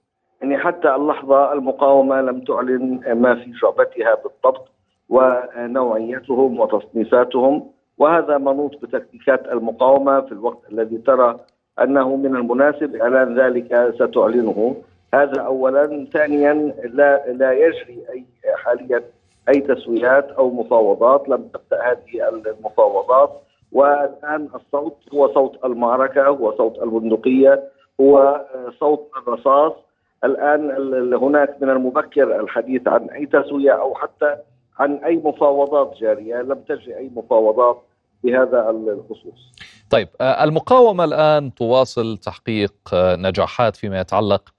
يعني 0.41 0.57
حتى 0.57 0.95
اللحظة 0.95 1.53
المقاومة 1.53 2.21
لم 2.21 2.39
تعلن 2.41 3.13
ما 3.13 3.35
في 3.35 3.53
شعبتها 3.53 4.15
بالضبط 4.15 4.67
ونوعيتهم 5.09 6.59
وتصنيفاتهم. 6.59 7.71
وهذا 7.97 8.37
منوط 8.37 8.81
بتكتيكات 8.81 9.47
المقاومة 9.47 10.21
في 10.21 10.31
الوقت 10.31 10.71
الذي 10.71 10.97
ترى 10.97 11.39
أنه 11.81 12.15
من 12.15 12.35
المناسب. 12.35 12.95
إعلان 12.95 13.39
ذلك 13.39 13.93
ستعلنه. 13.95 14.75
هذا 15.13 15.41
أولا. 15.41 16.07
ثانيا 16.13 16.53
لا, 16.83 17.31
لا 17.31 17.51
يجري 17.51 18.03
أي 18.09 18.25
حاليا 18.55 19.03
أي 19.49 19.59
تسويات 19.61 20.31
أو 20.31 20.49
مفاوضات. 20.49 21.29
لم 21.29 21.47
تبدأ 21.53 21.83
هذه 21.83 22.29
المفاوضات. 22.29 23.31
والآن 23.71 24.49
الصوت 24.55 24.97
هو 25.13 25.33
صوت 25.33 25.65
المعركة 25.65 26.27
هو 26.27 26.55
صوت 26.57 26.83
البندقيه 26.83 27.63
هو 28.01 28.45
صوت 28.79 29.09
الرصاص. 29.17 29.73
الآن 30.23 30.71
هناك 31.13 31.57
من 31.61 31.69
المبكر 31.69 32.39
الحديث 32.39 32.87
عن 32.87 33.09
أي 33.09 33.25
تسوية 33.25 33.71
أو 33.71 33.95
حتى 33.95 34.35
عن 34.79 34.95
أي 34.95 35.15
مفاوضات 35.15 35.97
جارية 36.01 36.41
لم 36.41 36.59
تجري 36.67 36.97
أي 36.97 37.11
مفاوضات 37.15 37.83
بهذا 38.23 38.69
الخصوص. 38.69 39.53
طيب 39.89 40.07
آه، 40.21 40.43
المقاومة 40.43 41.03
الآن 41.03 41.53
تواصل 41.53 42.17
تحقيق 42.17 42.73
آه، 42.93 43.15
نجاحات 43.15 43.75
فيما 43.75 43.99
يتعلق 43.99 44.53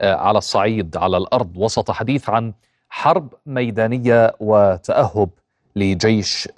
آه، 0.00 0.14
على 0.14 0.38
الصعيد 0.38 0.96
على 0.96 1.16
الأرض 1.16 1.56
وسط 1.56 1.90
حديث 1.90 2.30
عن 2.30 2.52
حرب 2.88 3.34
ميدانية 3.46 4.34
وتأهب 4.40 5.28
لجيش 5.76 6.48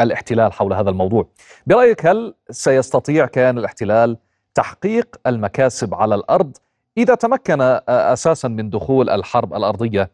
الاحتلال 0.00 0.52
حول 0.52 0.72
هذا 0.72 0.90
الموضوع. 0.90 1.26
برأيك 1.66 2.06
هل 2.06 2.34
سيستطيع 2.50 3.26
كيان 3.26 3.58
الاحتلال 3.58 4.16
تحقيق 4.54 5.16
المكاسب 5.26 5.94
على 5.94 6.14
الأرض 6.14 6.56
إذا 6.98 7.14
تمكن 7.14 7.60
أساسا 7.88 8.48
من 8.48 8.70
دخول 8.70 9.10
الحرب 9.10 9.54
الأرضية 9.54 10.10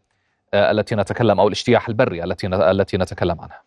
التي 0.54 0.94
نتكلم 0.94 1.40
أو 1.40 1.46
الاجتياح 1.46 1.88
البري 1.88 2.24
التي 2.24 2.46
التي 2.46 2.96
نتكلم 2.96 3.36
عنها؟ 3.40 3.62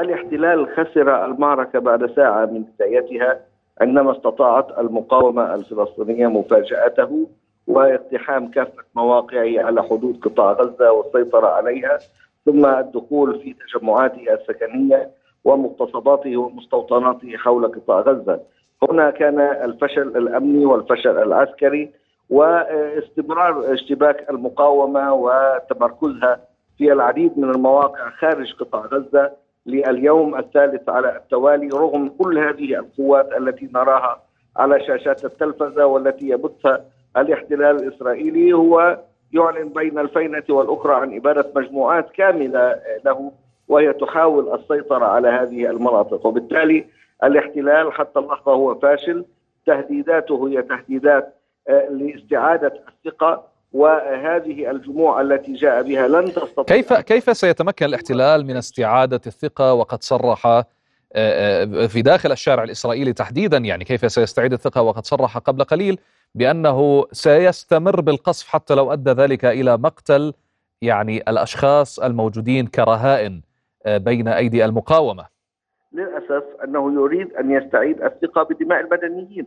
الاحتلال 0.00 0.68
خسر 0.76 1.24
المعركة 1.24 1.78
بعد 1.78 2.14
ساعة 2.16 2.46
من 2.46 2.62
بدايتها 2.62 3.40
عندما 3.80 4.16
استطاعت 4.16 4.78
المقاومة 4.78 5.54
الفلسطينية 5.54 6.26
مفاجأته 6.26 7.28
واقتحام 7.66 8.50
كافة 8.50 8.82
مواقعه 8.94 9.64
على 9.66 9.82
حدود 9.82 10.20
قطاع 10.22 10.52
غزة 10.52 10.92
والسيطرة 10.92 11.46
عليها 11.46 11.98
ثم 12.46 12.66
الدخول 12.66 13.40
في 13.40 13.54
تجمعاته 13.54 14.34
السكنية 14.34 15.10
ومقتصداته 15.44 16.36
ومستوطناته 16.36 17.36
حول 17.36 17.66
قطاع 17.66 18.00
غزة 18.00 18.40
هنا 18.82 19.10
كان 19.10 19.40
الفشل 19.40 20.16
الأمني 20.16 20.66
والفشل 20.66 21.18
العسكري 21.18 21.90
واستمرار 22.30 23.72
اشتباك 23.72 24.30
المقاومة 24.30 25.12
وتمركزها 25.14 26.40
في 26.78 26.92
العديد 26.92 27.38
من 27.38 27.50
المواقع 27.50 28.10
خارج 28.10 28.52
قطاع 28.52 28.80
غزة 28.80 29.32
لليوم 29.66 30.38
الثالث 30.38 30.88
على 30.88 31.16
التوالي 31.16 31.68
رغم 31.68 32.08
كل 32.08 32.38
هذه 32.38 32.78
القوات 32.78 33.32
التي 33.32 33.68
نراها 33.74 34.22
على 34.56 34.86
شاشات 34.86 35.24
التلفزة 35.24 35.86
والتي 35.86 36.28
يبثها 36.28 36.84
الاحتلال 37.16 37.82
الإسرائيلي. 37.82 38.52
هو 38.52 38.98
يعلن 39.32 39.68
بين 39.68 39.98
الفينة 39.98 40.42
والأخرى 40.48 40.94
عن 40.94 41.16
إبادة 41.16 41.46
مجموعات 41.56 42.10
كاملة 42.10 42.80
له 43.04 43.32
وهي 43.68 43.92
تحاول 43.92 44.54
السيطرة 44.54 45.04
على 45.04 45.28
هذه 45.28 45.70
المناطق. 45.70 46.26
وبالتالي 46.26 46.84
الاحتلال 47.24 47.92
حتى 47.92 48.18
اللحظة 48.18 48.52
هو 48.52 48.74
فاشل 48.74 49.24
تهديداته 49.66 50.48
هي 50.48 50.62
تهديدات 50.62 51.34
آه، 51.68 51.88
لاستعادة 51.90 52.72
الثقة 52.88 53.44
وهذه 53.72 54.70
الجموع 54.70 55.20
التي 55.20 55.52
جاء 55.52 55.82
بها 55.82 56.08
لن 56.08 56.32
تستطيع 56.32 56.76
كيف 56.76 56.92
كيف 56.92 57.36
سيتمكن 57.36 57.86
الاحتلال 57.86 58.46
من 58.46 58.56
استعادة 58.56 59.20
الثقة 59.26 59.74
وقد 59.74 60.02
صرح 60.02 60.46
آه، 60.46 60.64
آه، 61.14 61.86
في 61.86 62.02
داخل 62.02 62.32
الشارع 62.32 62.62
الإسرائيلي 62.64 63.12
تحديدا 63.12 63.56
يعني 63.58 63.84
كيف 63.84 64.12
سيستعيد 64.12 64.52
الثقة 64.52 64.82
وقد 64.82 65.06
صرح 65.06 65.38
قبل 65.38 65.64
قليل 65.64 65.98
بأنه 66.34 67.04
سيستمر 67.12 68.00
بالقصف 68.00 68.48
حتى 68.48 68.74
لو 68.74 68.92
أدى 68.92 69.10
ذلك 69.10 69.44
إلى 69.44 69.76
مقتل 69.76 70.32
يعني 70.82 71.16
الأشخاص 71.28 71.98
الموجودين 71.98 72.66
كرهائن 72.66 73.42
بين 73.86 74.28
أيدي 74.28 74.64
المقاومة. 74.64 75.37
للأسف 75.92 76.44
أنه 76.64 76.94
يريد 76.94 77.34
أن 77.34 77.50
يستعيد 77.50 78.02
الثقة 78.02 78.42
بدماء 78.42 78.80
المدنيين. 78.80 79.46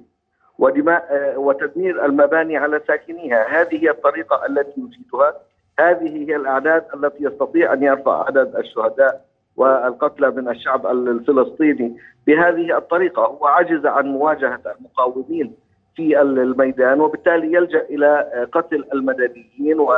ودماء 0.60 1.08
آه، 1.10 1.38
وتدمير 1.38 2.06
المباني 2.06 2.58
على 2.58 2.82
ساكنيها 2.88 3.62
هذه 3.62 3.84
هي 3.84 3.90
الطريقة 3.90 4.46
التي 4.46 4.82
يجيدها 4.82 5.34
هذه 5.80 6.30
هي 6.30 6.36
الأعداد 6.36 6.86
التي 6.94 7.24
يستطيع 7.24 7.74
أن 7.74 7.84
يرفع 7.84 8.26
عدد 8.26 8.56
الشهداء 8.56 9.26
والقتلى 9.56 10.32
من 10.32 10.50
الشعب 10.50 10.88
الفلسطيني 10.88 11.98
بهذه 12.28 12.78
الطريقة 12.78 13.26
هو 13.26 13.46
عجز 13.46 13.86
عن 13.86 14.06
مواجهة 14.06 14.60
المقاومين 14.80 15.56
في 15.96 16.22
الميدان 16.22 17.02
وبالتالي 17.02 17.54
يلجأ 17.54 17.82
إلى 17.82 18.48
قتل 18.52 18.86
المدنيين 18.94 19.80
و 19.80 19.94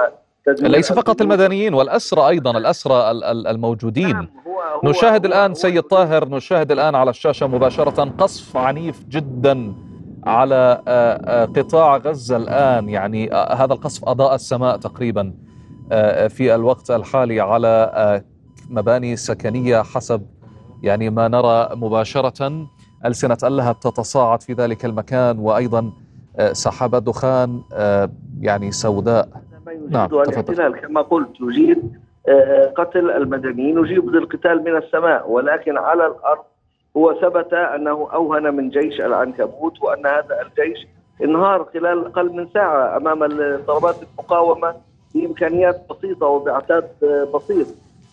ليس 0.47 0.93
فقط 0.93 1.21
المدنيين 1.21 1.73
والأسرى 1.73 2.27
أيضا 2.29 2.51
الأسرى 2.51 3.11
الموجودين. 3.31 4.09
نعم 4.09 4.27
نشاهد 4.83 5.25
الآن 5.25 5.53
سيد 5.53 5.83
طاهر 5.83 6.29
نشاهد 6.29 6.71
الآن 6.71 6.95
على 6.95 7.09
الشاشة 7.09 7.47
مباشرة 7.47 8.03
قصف 8.17 8.57
عنيف 8.57 9.03
جدا 9.09 9.73
على 10.23 10.81
آه، 10.87 11.21
آه، 11.25 11.45
قطاع 11.45 11.97
غزة 11.97 12.37
الآن. 12.37 12.89
يعني 12.89 13.33
آه، 13.33 13.53
هذا 13.53 13.73
القصف 13.73 14.05
أضاء 14.05 14.35
السماء 14.35 14.77
تقريبا 14.77 15.33
في 16.29 16.55
الوقت 16.55 16.91
الحالي 16.91 17.39
على 17.41 18.23
مباني 18.69 19.15
سكنية 19.15 19.81
حسب 19.81 20.25
يعني 20.83 21.09
ما 21.09 21.27
نرى 21.27 21.69
مباشرة. 21.75 22.67
ألسنة 23.05 23.37
اللهب 23.43 23.79
تتصاعد 23.79 24.41
في 24.43 24.53
ذلك 24.53 24.85
المكان 24.85 25.39
وأيضا 25.39 25.91
سحابة 26.51 26.99
دخان 26.99 27.61
يعني 28.39 28.71
سوداء. 28.71 29.52
نعم 29.89 30.09
الاحتلال 30.13 30.81
كما 30.81 31.01
قلت 31.01 31.41
يجيد 31.41 31.93
قتل 32.75 33.11
المدنيين 33.11 33.77
يجيب 33.77 34.15
القتال 34.15 34.63
من 34.63 34.77
السماء. 34.77 35.29
ولكن 35.29 35.77
على 35.77 36.07
الأرض 36.07 36.43
هو 36.97 37.13
ثبت 37.13 37.53
أنه 37.53 38.09
أوهن 38.13 38.55
من 38.55 38.69
جيش 38.69 39.01
العنكبوت 39.01 39.81
وأن 39.81 40.05
هذا 40.05 40.41
الجيش 40.41 40.87
انهار 41.23 41.65
خلال 41.73 42.05
أقل 42.05 42.33
من 42.33 42.47
ساعة 42.53 42.97
أمام 42.97 43.19
ضربات 43.67 43.95
المقاومة 44.03 44.75
بإمكانيات 45.15 45.81
بسيطة 45.89 46.25
وبعتاد 46.25 46.89
بسيط. 47.35 47.67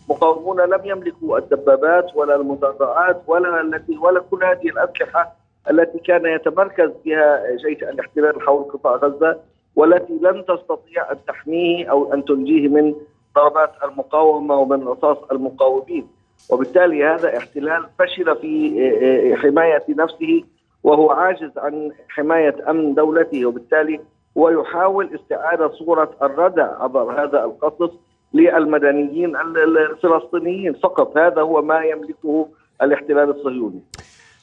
مقاومون 0.09 0.61
لم 0.61 0.81
يملكوا 0.85 1.37
الدبابات 1.37 2.15
ولا 2.15 2.35
المدرعات 2.35 3.21
ولا 3.27 3.61
التي 3.61 3.97
ولا 3.97 4.21
كل 4.31 4.43
هذه 4.43 4.69
الأسلحة 4.69 5.35
التي 5.69 5.99
كان 5.99 6.25
يتمركز 6.25 6.89
بها 7.05 7.55
جيش 7.55 7.83
الاحتلال 7.83 8.41
حول 8.41 8.63
قطاع 8.63 8.95
غزة. 8.95 9.37
والتي 9.75 10.13
لن 10.13 10.45
تستطيع 10.45 11.11
أن 11.11 11.17
تحميه 11.27 11.91
أو 11.91 12.13
أن 12.13 12.25
تنجيه 12.25 12.67
من 12.67 12.95
ضربات 13.35 13.71
المقاومة 13.83 14.55
ومن 14.55 14.87
رصاص 14.87 15.17
المقاومين. 15.31 16.07
وبالتالي 16.49 17.05
هذا 17.05 17.37
احتلال 17.37 17.85
فشل 17.99 18.35
في 18.35 18.79
آه، 18.79 19.33
آه، 19.33 19.35
حماية 19.35 19.83
نفسه 19.89 20.43
وهو 20.83 21.11
عاجز 21.11 21.57
عن 21.57 21.91
حماية 22.09 22.55
أمن 22.69 22.93
دولته. 22.93 23.45
وبالتالي 23.45 23.99
هو 24.37 24.49
يحاول 24.49 25.15
استعادة 25.15 25.69
صورة 25.69 26.11
الردع 26.21 26.83
عبر 26.83 27.23
هذا 27.23 27.43
القصص 27.43 27.91
للمدنيين 28.33 29.35
الفلسطينيين 29.35 30.73
فقط. 30.73 31.17
هذا 31.17 31.41
هو 31.41 31.61
ما 31.61 31.83
يملكه 31.83 32.47
الاحتلال 32.81 33.29
الصهيوني. 33.29 33.81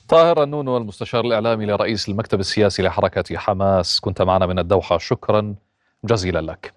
طاهر 0.08 0.42
النونو 0.42 0.76
المستشار 0.76 1.24
الإعلامي 1.24 1.66
لرئيس 1.66 2.08
المكتب 2.08 2.40
السياسي 2.40 2.82
لحركة 2.82 3.36
حماس. 3.36 4.00
كنت 4.00 4.22
معنا 4.22 4.46
من 4.46 4.58
الدوحة. 4.58 4.98
شكرا 4.98 5.54
جزيلا 6.04 6.40
لك. 6.40 6.72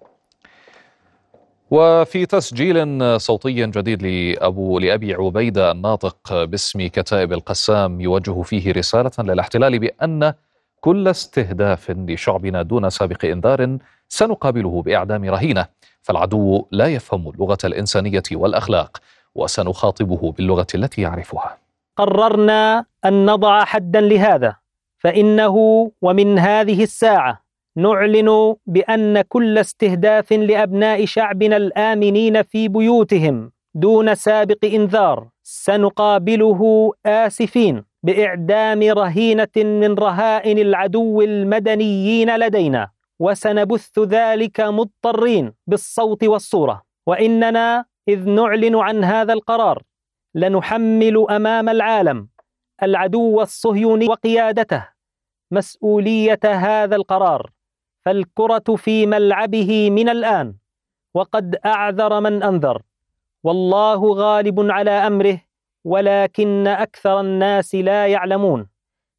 وفي 1.70 2.26
تسجيل 2.26 3.20
صوتي 3.20 3.66
جديد 3.66 4.02
لأبو 4.02 4.78
لأبي 4.78 5.14
عبيدة 5.14 5.70
الناطق 5.70 6.44
باسم 6.44 6.86
كتائب 6.86 7.32
القسام 7.32 8.00
يوجه 8.00 8.42
فيه 8.42 8.72
رسالة 8.72 9.10
للاحتلال 9.18 9.78
بأن 9.78 10.34
كل 10.80 11.08
استهداف 11.08 11.90
لشعبنا 11.90 12.62
دون 12.62 12.90
سابق 12.90 13.24
إنذار 13.24 13.78
سنقابله 14.08 14.82
بإعدام 14.82 15.24
رهينة. 15.24 15.66
فالعدو 16.02 16.66
لا 16.70 16.86
يفهم 16.86 17.28
اللغة 17.28 17.58
الإنسانية 17.64 18.22
والأخلاق 18.32 18.98
وسنخاطبه 19.34 20.32
باللغة 20.32 20.66
التي 20.74 21.02
يعرفها. 21.02 21.58
قررنا 21.96 22.84
أن 23.04 23.26
نضع 23.26 23.64
حدا 23.64 24.00
لهذا 24.00 24.56
فإنه 24.98 25.56
ومن 26.02 26.38
هذه 26.38 26.82
الساعة 26.82 27.42
نعلن 27.76 28.54
بأن 28.66 29.20
كل 29.22 29.58
استهداف 29.58 30.32
لأبناء 30.32 31.04
شعبنا 31.04 31.56
الآمنين 31.56 32.42
في 32.42 32.68
بيوتهم 32.68 33.52
دون 33.74 34.14
سابق 34.14 34.64
إنذار 34.64 35.28
سنقابله 35.42 36.92
آسفين 37.06 37.84
بإعدام 38.02 38.82
رهينة 38.82 39.56
من 39.56 39.94
رهائن 39.94 40.58
العدو 40.58 41.22
المدنيين 41.22 42.36
لدينا 42.36 42.90
وسنبث 43.18 43.98
ذلك 43.98 44.60
مضطرين 44.60 45.52
بالصوت 45.66 46.24
والصورة. 46.24 46.82
وإننا 47.06 47.84
إذ 48.08 48.28
نعلن 48.28 48.76
عن 48.76 49.04
هذا 49.04 49.32
القرار 49.32 49.82
لنحمل 50.34 51.26
أمام 51.30 51.68
العالم 51.68 52.28
العدو 52.82 53.40
الصهيوني 53.40 54.06
وقيادته 54.08 54.88
مسؤولية 55.50 56.40
هذا 56.44 56.96
القرار 56.96 57.50
فالكرة 58.04 58.76
في 58.76 59.06
ملعبه 59.06 59.90
من 59.90 60.08
الآن 60.08 60.54
وقد 61.14 61.56
أعذر 61.66 62.20
من 62.20 62.42
أنذر. 62.42 62.82
والله 63.44 64.14
غالب 64.14 64.70
على 64.70 64.90
أمره 64.90 65.40
ولكن 65.84 66.66
أكثر 66.66 67.20
الناس 67.20 67.74
لا 67.74 68.06
يعلمون. 68.06 68.68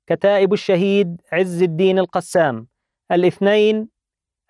كتائب 0.07 0.53
الشهيد 0.53 1.21
عز 1.31 1.63
الدين 1.63 1.99
القسام 1.99 2.67
الاثنين 3.11 3.87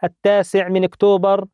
التاسع 0.03 0.67
من 0.67 0.83
أكتوبر 0.83 1.45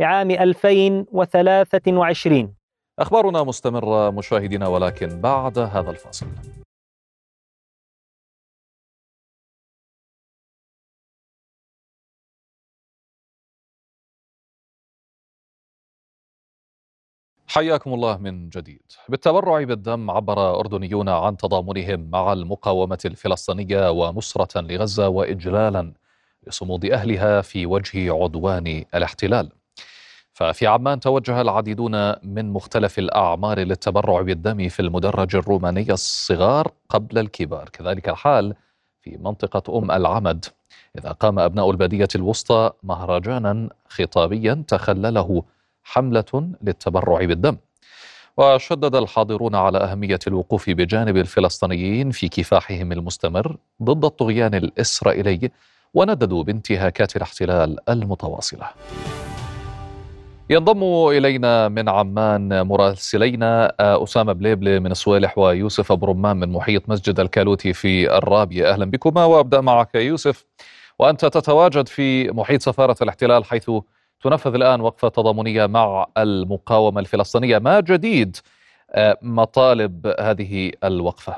لعام 0.00 0.30
2023 0.30 2.54
أخبارنا 2.98 3.42
مستمرة 3.42 4.10
مشاهدينا 4.10 4.68
ولكن 4.68 5.20
بعد 5.20 5.58
هذا 5.58 5.90
الفاصل. 5.90 6.26
حياكم 17.54 17.94
الله 17.94 18.16
من 18.16 18.48
جديد. 18.48 18.82
بالتبرع 19.08 19.62
بالدم 19.62 20.10
عبر 20.10 20.60
أردنيون 20.60 21.08
عن 21.08 21.36
تضامنهم 21.36 22.10
مع 22.10 22.32
المقاومة 22.32 22.98
الفلسطينية 23.04 23.90
ونصرة 23.90 24.60
لغزة 24.60 25.08
وإجلالا 25.08 25.92
لصمود 26.46 26.84
أهلها 26.84 27.40
في 27.40 27.66
وجه 27.66 28.14
عدوان 28.14 28.84
الاحتلال. 28.94 29.50
ففي 30.32 30.66
عمان 30.66 31.00
توجه 31.00 31.40
العديدون 31.40 32.12
من 32.22 32.50
مختلف 32.50 32.98
الأعمار 32.98 33.58
للتبرع 33.58 34.22
بالدم 34.22 34.68
في 34.68 34.80
المدرج 34.80 35.36
الروماني 35.36 35.92
الصغار 35.92 36.72
قبل 36.88 37.18
الكبار. 37.18 37.68
كذلك 37.68 38.08
الحال 38.08 38.54
في 39.02 39.16
منطقة 39.16 39.78
أم 39.78 39.90
العمد. 39.90 40.44
إذا 40.98 41.12
قام 41.12 41.38
أبناء 41.38 41.70
البادية 41.70 42.08
الوسطى 42.14 42.70
مهرجانا 42.82 43.68
خطابيا 43.88 44.64
تخلله 44.68 45.44
حملة 45.84 46.50
للتبرع 46.62 47.24
بالدم. 47.24 47.56
وشدد 48.36 48.94
الحاضرون 48.94 49.54
على 49.54 49.78
أهمية 49.78 50.18
الوقوف 50.26 50.70
بجانب 50.70 51.16
الفلسطينيين 51.16 52.10
في 52.10 52.28
كفاحهم 52.28 52.92
المستمر 52.92 53.56
ضد 53.82 54.04
الطغيان 54.04 54.54
الإسرائيلي 54.54 55.50
ونددوا 55.94 56.42
بانتهاكات 56.42 57.16
الاحتلال 57.16 57.78
المتواصلة. 57.88 58.66
ينضم 60.50 61.08
إلينا 61.08 61.68
من 61.68 61.88
عمان 61.88 62.62
مراسلينا 62.62 63.74
أسامة 63.80 64.32
بليبلي 64.32 64.80
من 64.80 64.90
الصوالح 64.90 65.38
ويوسف 65.38 65.92
أبو 65.92 66.06
رمان 66.06 66.36
من 66.36 66.52
محيط 66.52 66.88
مسجد 66.88 67.20
الكالوتي 67.20 67.72
في 67.72 68.16
الرابية. 68.18 68.70
أهلا 68.70 68.84
بكما 68.84 69.24
وأبدأ 69.24 69.60
معك 69.60 69.94
يوسف. 69.94 70.44
وأنت 70.98 71.24
تتواجد 71.24 71.88
في 71.88 72.30
محيط 72.30 72.62
سفارة 72.62 72.96
الاحتلال 73.02 73.44
حيث 73.44 73.70
تنفذ 74.22 74.54
الآن 74.54 74.80
وقفة 74.80 75.08
تضامنية 75.08 75.66
مع 75.66 76.06
المقاومة 76.18 77.00
الفلسطينية. 77.00 77.58
ما 77.58 77.80
جديد 77.80 78.36
مطالب 79.22 80.14
هذه 80.20 80.72
الوقفة؟ 80.84 81.36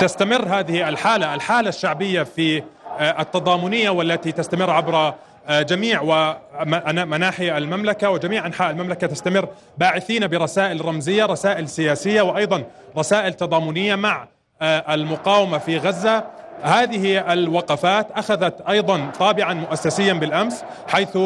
تستمر 0.00 0.44
هذه 0.48 0.88
الحالة 0.88 1.34
الحالة 1.34 1.68
الشعبية 1.68 2.22
في 2.22 2.62
التضامنية 3.00 3.90
والتي 3.90 4.32
تستمر 4.32 4.70
عبر 4.70 5.14
جميع 5.50 6.00
ومناحي 6.02 7.58
المملكة 7.58 8.10
وجميع 8.10 8.46
أنحاء 8.46 8.70
المملكة 8.70 9.06
تستمر 9.06 9.48
باعثين 9.78 10.26
برسائل 10.26 10.84
رمزية 10.84 11.26
رسائل 11.26 11.68
سياسية 11.68 12.22
وأيضا 12.22 12.64
رسائل 12.98 13.34
تضامنية 13.34 13.94
مع 13.94 14.28
المقاومة 14.62 15.58
في 15.58 15.78
غزة. 15.78 16.24
هذه 16.62 17.32
الوقفات 17.32 18.10
أخذت 18.10 18.60
أيضا 18.68 19.10
طابعا 19.18 19.54
مؤسسيا 19.54 20.12
بالأمس 20.12 20.64
حيث 20.88 21.16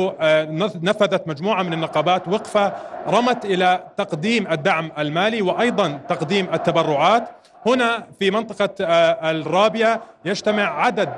نفذت 0.82 1.28
مجموعة 1.28 1.62
من 1.62 1.72
النقابات 1.72 2.28
وقفة 2.28 2.72
رمت 3.08 3.44
إلى 3.44 3.84
تقديم 3.96 4.52
الدعم 4.52 4.92
المالي 4.98 5.42
وأيضا 5.42 6.00
تقديم 6.08 6.54
التبرعات. 6.54 7.28
هنا 7.66 8.06
في 8.18 8.30
منطقة 8.30 8.84
الرابية 9.30 10.00
يجتمع 10.24 10.84
عدد 10.84 11.08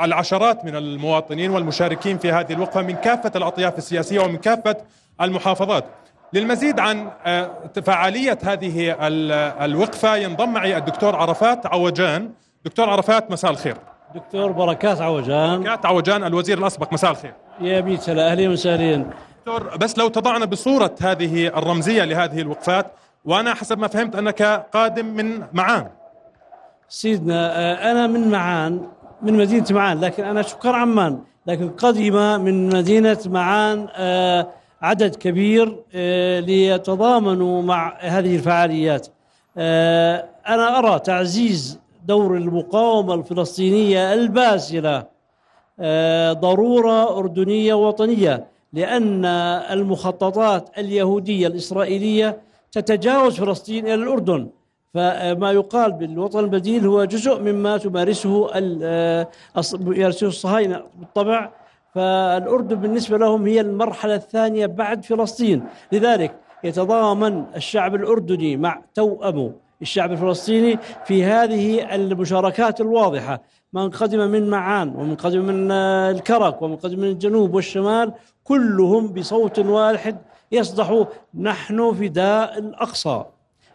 العشرات 0.00 0.64
من 0.64 0.76
المواطنين 0.76 1.50
والمشاركين 1.50 2.18
في 2.18 2.32
هذه 2.32 2.52
الوقفة 2.52 2.82
من 2.82 2.94
كافة 2.94 3.32
الأطياف 3.36 3.78
السياسية 3.78 4.20
ومن 4.20 4.36
كافة 4.36 4.76
المحافظات. 5.20 5.84
للمزيد 6.32 6.80
عن 6.80 7.10
فعالية 7.84 8.38
هذه 8.44 8.96
الوقفة 9.64 10.16
ينضم 10.16 10.52
معي 10.52 10.76
الدكتور 10.76 11.16
عرفات 11.16 11.66
عوجان 11.66 12.30
دكتور 12.64 12.90
عرفات 12.90 13.30
مساء 13.30 13.50
الخير. 13.50 13.76
دكتور 14.14 14.52
بركات 14.52 15.00
عوجان. 15.00 15.60
بركات 15.60 15.86
عوجان 15.86 16.24
الوزير 16.24 16.58
الأسبق 16.58 16.92
مساء 16.92 17.10
الخير. 17.10 17.34
يا 17.60 17.80
بيت 17.80 18.00
سلا 18.00 18.30
أهلين 18.30 18.50
وسهلين. 18.50 19.10
دكتور 19.38 19.76
بس 19.76 19.98
لو 19.98 20.08
تضعنا 20.08 20.44
بصورة 20.44 20.94
هذه 21.02 21.46
الرمزية 21.46 22.04
لهذه 22.04 22.40
الوقفات 22.40 22.86
وأنا 23.24 23.54
حسب 23.54 23.78
ما 23.78 23.88
فهمت 23.88 24.16
أنك 24.16 24.42
قادم 24.72 25.06
من 25.06 25.42
معان. 25.52 25.88
سيدنا 26.88 27.90
أنا 27.90 28.06
من 28.06 28.30
معان 28.30 28.88
من 29.22 29.34
مدينة 29.34 29.66
معان 29.70 30.00
لكن 30.00 30.24
أنا 30.24 30.42
شكر 30.42 30.74
عمان. 30.74 31.18
لكن 31.46 31.70
قدم 31.70 32.40
من 32.40 32.68
مدينة 32.68 33.18
معان 33.26 33.88
عدد 34.82 35.14
كبير 35.14 35.76
ليتضامنوا 36.40 37.62
مع 37.62 37.96
هذه 38.00 38.36
الفعاليات. 38.36 39.06
أنا 40.46 40.78
أرى 40.78 40.98
تعزيز 40.98 41.80
دور 42.06 42.36
المقاومة 42.36 43.14
الفلسطينية 43.14 44.14
الباسلة 44.14 45.06
ضرورة 46.32 47.18
أردنية 47.18 47.74
وطنية 47.74 48.46
لأن 48.72 49.24
المخططات 49.70 50.78
اليهودية 50.78 51.46
الإسرائيلية 51.46 52.40
تتجاوز 52.72 53.40
فلسطين 53.40 53.86
إلى 53.86 53.94
الأردن. 53.94 54.48
فما 54.94 55.52
يقال 55.52 55.92
بالوطن 55.92 56.38
البديل 56.38 56.86
هو 56.86 57.04
جزء 57.04 57.40
مما 57.40 57.76
تمارسه 57.76 58.50
يمارسه 59.74 60.26
الصهاينة 60.26 60.82
بالطبع. 60.98 61.50
فالأردن 61.94 62.76
بالنسبة 62.76 63.18
لهم 63.18 63.46
هي 63.46 63.60
المرحلة 63.60 64.14
الثانية 64.14 64.66
بعد 64.66 65.04
فلسطين. 65.04 65.64
لذلك 65.92 66.34
يتضامن 66.64 67.44
الشعب 67.56 67.94
الأردني 67.94 68.56
مع 68.56 68.82
توأمه. 68.94 69.52
الشعب 69.82 70.12
الفلسطيني 70.12 70.78
في 71.04 71.24
هذه 71.24 71.94
المشاركات 71.94 72.80
الواضحة 72.80 73.42
من 73.72 73.90
قدم 73.90 74.18
من 74.30 74.50
معان 74.50 74.88
ومن 74.96 75.14
قدم 75.14 75.44
من 75.44 75.70
الكرك 75.70 76.62
ومن 76.62 76.76
قدم 76.76 76.98
من 76.98 77.08
الجنوب 77.08 77.54
والشمال 77.54 78.12
كلهم 78.44 79.06
بصوت 79.12 79.58
واحد 79.58 80.16
يصدح 80.52 81.04
نحن 81.34 81.92
فداء 81.92 82.58
الأقصى. 82.58 83.24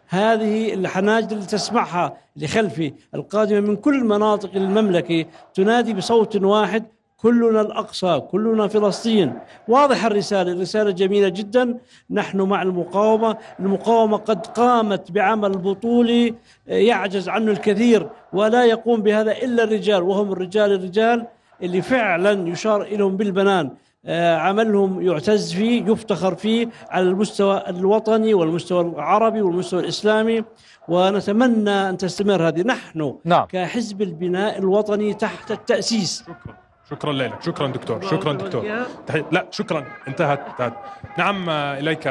هذه 0.08 0.74
الحناجر 0.74 1.36
اللي 1.36 1.46
تسمعها 1.46 2.16
لخلفي 2.36 2.92
القادمة 3.14 3.60
من 3.60 3.76
كل 3.76 4.04
مناطق 4.04 4.50
المملكة 4.54 5.24
تنادي 5.54 5.94
بصوت 5.94 6.36
واحد 6.36 6.84
كلنا 7.16 7.60
الأقصى 7.60 8.20
كلنا 8.20 8.68
فلسطين. 8.68 9.32
واضح 9.68 10.04
الرسالة 10.04 10.52
الرسالة 10.52 10.90
جميلة 10.90 11.28
جدا. 11.28 11.78
نحن 12.10 12.40
مع 12.40 12.62
المقاومة 12.62 13.36
المقاومة 13.60 14.16
قد 14.16 14.46
قامت 14.46 15.12
بعمل 15.12 15.58
بطولي 15.58 16.34
يعجز 16.66 17.28
عنه 17.28 17.52
الكثير 17.52 18.08
ولا 18.32 18.64
يقوم 18.64 19.02
بهذا 19.02 19.32
إلا 19.32 19.64
الرجال 19.64 20.02
وهم 20.02 20.32
الرجال 20.32 20.72
الرجال 20.72 21.26
اللي 21.62 21.82
فعلا 21.82 22.48
يشار 22.48 22.82
إليهم 22.82 23.16
بالبنان. 23.16 23.70
عملهم 24.38 25.02
يعتز 25.06 25.52
فيه 25.52 25.84
يفتخر 25.86 26.34
فيه 26.34 26.68
على 26.90 27.08
المستوى 27.08 27.62
الوطني 27.68 28.34
والمستوى 28.34 28.80
العربي 28.80 29.42
والمستوى 29.42 29.80
الإسلامي. 29.80 30.44
ونتمنى 30.88 31.70
أن 31.70 31.96
تستمر 31.96 32.48
هذه. 32.48 32.62
نحن 32.62 33.16
نعم. 33.24 33.46
كحزب 33.46 34.02
البناء 34.02 34.58
الوطني 34.58 35.14
تحت 35.14 35.50
التأسيس. 35.50 36.22
شكرا. 36.22 36.65
شكرا 36.90 37.12
لك 37.12 37.42
شكرا 37.42 37.66
دكتور. 37.66 38.02
شكرا 38.02 38.32
دكتور. 38.32 38.64
تحي... 39.06 39.24
لا 39.32 39.46
شكرا. 39.50 39.84
انتهت 40.08 40.40
انتهت. 40.48 40.72
نعم 41.18 41.50
إليك. 41.50 42.06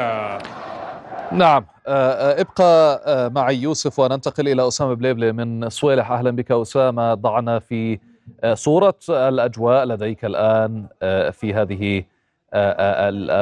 نعم. 1.32 1.66
ابقى 1.86 3.30
معي 3.30 3.56
يوسف 3.56 3.98
وننتقل 3.98 4.48
إلى 4.48 4.68
أسامة 4.68 4.94
بليبلي 4.94 5.32
من 5.32 5.68
صويلح. 5.68 6.10
أهلا 6.12 6.30
بك 6.30 6.52
أسامة. 6.52 7.14
ضعنا 7.14 7.58
في 7.58 7.98
صورة 8.54 8.98
الأجواء 9.08 9.84
لديك 9.84 10.24
الآن 10.24 10.86
في 11.32 11.54
هذه 11.54 12.04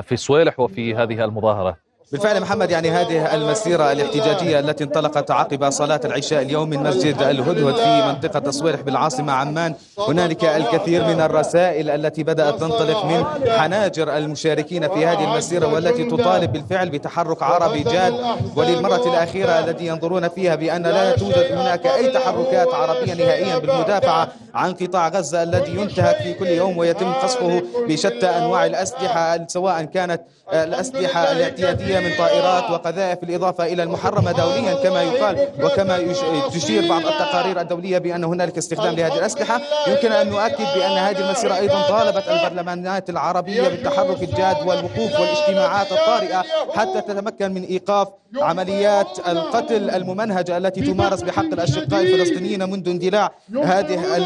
في 0.02 0.16
صويلح 0.16 0.60
وفي 0.60 0.94
هذه 0.94 1.24
المظاهرة. 1.24 1.83
بالفعل 2.12 2.40
محمد 2.40 2.70
يعني 2.70 2.90
هذه 2.90 3.34
المسيرة 3.34 3.92
الاحتجاجية 3.92 4.58
التي 4.60 4.84
انطلقت 4.84 5.30
عقب 5.30 5.70
صلاة 5.70 6.00
العشاء 6.04 6.42
اليوم 6.42 6.70
من 6.70 6.82
مسجد 6.82 7.22
الهدهد 7.22 7.74
في 7.76 8.02
منطقة 8.06 8.48
الصويرح 8.48 8.80
بالعاصمة 8.80 9.32
عمان. 9.32 9.74
هنالك 9.98 10.44
الكثير 10.44 11.04
من 11.04 11.20
الرسائل 11.20 11.90
التي 11.90 12.22
بدأت 12.22 12.60
تنطلق 12.60 13.04
من 13.04 13.24
حناجر 13.50 14.16
المشاركين 14.16 14.88
في 14.88 15.06
هذه 15.06 15.24
المسيرة 15.32 15.66
والتي 15.74 16.04
تطالب 16.04 16.52
بالفعل 16.52 16.88
بتحرك 16.88 17.42
عربي 17.42 17.82
جاد. 17.82 18.14
وللمرة 18.56 19.08
الأخيرة 19.08 19.58
التي 19.58 19.86
ينظرون 19.86 20.28
فيها 20.28 20.54
بأن 20.54 20.82
لا 20.82 21.16
توجد 21.16 21.52
هناك 21.52 21.86
أي 21.86 22.06
تحركات 22.12 22.74
عربية 22.74 23.14
نهائيا 23.14 23.58
بالمدافعة 23.58 24.28
عن 24.54 24.72
قطاع 24.72 25.08
غزة 25.08 25.42
الذي 25.42 25.72
ينتهك 25.74 26.16
في 26.16 26.34
كل 26.34 26.46
يوم 26.46 26.78
ويتم 26.78 27.12
قصفه 27.12 27.62
بشتى 27.88 28.26
أنواع 28.26 28.66
الأسلحة 28.66 29.46
سواء 29.46 29.84
كانت 29.84 30.20
الأسلحة 30.52 31.32
الاعتيادية 31.32 31.93
الإسرائيلية 31.98 32.00
من 32.00 32.16
طائرات 32.18 32.70
وقذائف 32.70 33.18
بالإضافة 33.20 33.66
إلى 33.66 33.82
المحرمة 33.82 34.32
دوليا 34.32 34.74
كما 34.74 35.02
يقال 35.02 35.48
وكما 35.62 35.98
تشير 36.54 36.88
بعض 36.88 37.02
التقارير 37.06 37.60
الدولية 37.60 37.98
بأن 37.98 38.24
هنالك 38.24 38.58
استخدام 38.58 38.94
لهذه 38.94 39.18
الأسلحة. 39.18 39.60
يمكن 39.88 40.12
أن 40.12 40.30
نؤكد 40.30 40.64
بأن 40.76 40.98
هذه 40.98 41.26
المسيرة 41.26 41.56
أيضا 41.56 41.82
طالبت 41.88 42.24
البرلمانات 42.28 43.10
العربية 43.10 43.62
بالتحرك 43.62 44.22
الجاد 44.22 44.56
والوقوف 44.66 45.20
والاجتماعات 45.20 45.92
الطارئة 45.92 46.44
حتى 46.74 47.00
تتمكن 47.00 47.52
من 47.52 47.62
إيقاف 47.62 48.08
عمليات 48.40 49.18
القتل 49.28 49.90
الممنهجة 49.90 50.56
التي 50.56 50.80
تمارس 50.80 51.22
بحق 51.22 51.44
الأشقاء 51.44 52.00
الفلسطينيين 52.00 52.70
منذ 52.70 52.88
اندلاع 52.88 53.30
هذه 53.64 54.16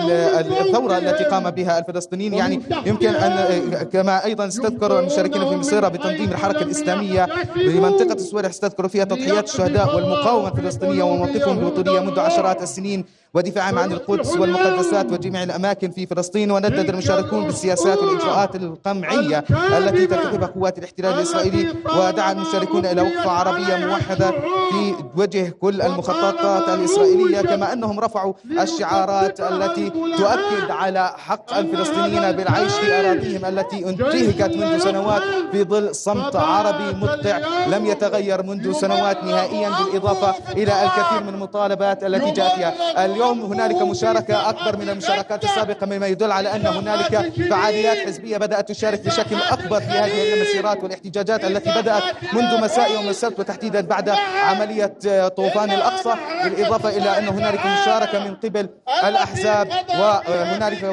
الثورة 0.60 0.98
التي 0.98 1.24
قام 1.24 1.50
بها 1.50 1.78
الفلسطينيين. 1.78 2.34
يعني 2.34 2.60
يمكن 2.86 3.14
أن 3.14 3.88
كما 3.92 4.24
أيضا 4.24 4.46
استذكر 4.46 4.98
المشاركين 4.98 5.48
في 5.48 5.56
مصيرة 5.56 5.88
بتنظيم 5.88 6.32
الحركة 6.32 6.62
الإسلامية 6.62 7.28
بمنطقة 7.66 8.12
السويرح 8.12 8.50
استذكروا 8.50 8.88
فيها 8.88 9.04
تضحيات 9.04 9.48
الشهداء 9.48 9.96
والمقاومة 9.96 10.48
الفلسطينية 10.48 11.02
وموقفهم 11.02 11.59
الوطنية 11.59 12.00
منذ 12.00 12.20
عشرات 12.20 12.62
السنين. 12.62 13.04
ودفاعهم 13.34 13.78
عن 13.78 13.92
القدس 13.92 14.36
والمقدسات 14.36 15.12
وجميع 15.12 15.42
الأماكن 15.42 15.90
في 15.90 16.06
فلسطين 16.06 16.50
وندد 16.50 16.88
المشاركون 16.88 17.44
بالسياسات 17.44 17.98
والإجراءات 17.98 18.56
القمعية 18.56 19.44
التي 19.78 20.06
ترتكبها 20.06 20.48
قوات 20.48 20.78
الاحتلال 20.78 21.12
الإسرائيلي 21.14 21.74
ودعا 21.98 22.32
المشاركون 22.32 22.86
إلى 22.86 23.02
وقفة 23.02 23.30
عربية 23.30 23.76
موحدة 23.86 24.30
في 24.70 24.94
وجه 25.16 25.48
كل 25.60 25.82
المخططات 25.82 26.68
الإسرائيلية 26.68 27.40
كما 27.40 27.72
أنهم 27.72 28.00
رفعوا 28.00 28.32
الشعارات 28.60 29.40
التي 29.40 29.90
تؤكد 29.90 30.70
على 30.70 31.08
حق 31.16 31.56
الفلسطينيين 31.56 32.32
بالعيش 32.32 32.72
في 32.72 33.00
أراضيهم 33.00 33.44
التي 33.44 33.88
انتهكت 33.88 34.56
منذ 34.56 34.78
سنوات 34.78 35.22
في 35.52 35.64
ظل 35.64 35.94
صمت 35.94 36.36
عربي 36.36 36.96
مقطع 36.98 37.38
لم 37.66 37.86
يتغير 37.86 38.42
منذ 38.42 38.72
سنوات 38.72 39.24
نهائيا 39.24 39.70
بالإضافة 39.70 40.34
إلى 40.52 40.82
الكثير 40.84 41.22
من 41.22 41.34
المطالبات 41.34 42.04
التي 42.04 42.30
جاء 42.30 42.56
فيها. 42.56 42.74
اليوم 43.18 43.52
هنالك 43.52 43.82
مشاركة 43.82 44.50
أكبر 44.50 44.76
من 44.76 44.88
المشاركات 44.88 45.44
السابقة 45.44 45.86
مما 45.86 46.06
يدل 46.06 46.32
على 46.32 46.54
أن 46.56 46.66
هنالك 46.66 47.32
فعاليات 47.50 47.96
حزبية 48.06 48.36
بدأت 48.36 48.68
تشارك 48.68 49.00
بشكل 49.00 49.36
أكبر 49.50 49.80
في 49.80 49.86
هذه 49.86 50.34
المسيرات 50.34 50.82
والاحتجاجات 50.84 51.44
التي 51.44 51.70
بدأت 51.70 52.02
منذ 52.32 52.60
مساء 52.60 52.92
يوم 52.92 53.08
السبت 53.08 53.40
وتحديدا 53.40 53.80
بعد 53.80 54.08
عملية 54.48 54.94
طوفان 55.28 55.70
الأقصى 55.70 56.14
بالإضافة 56.44 56.88
إلى 56.88 57.18
أن 57.18 57.28
هنالك 57.28 57.60
مشاركة 57.66 58.18
من 58.18 58.34
قبل 58.34 58.68
الأحزاب 59.08 59.68
وهنالك 59.88 60.84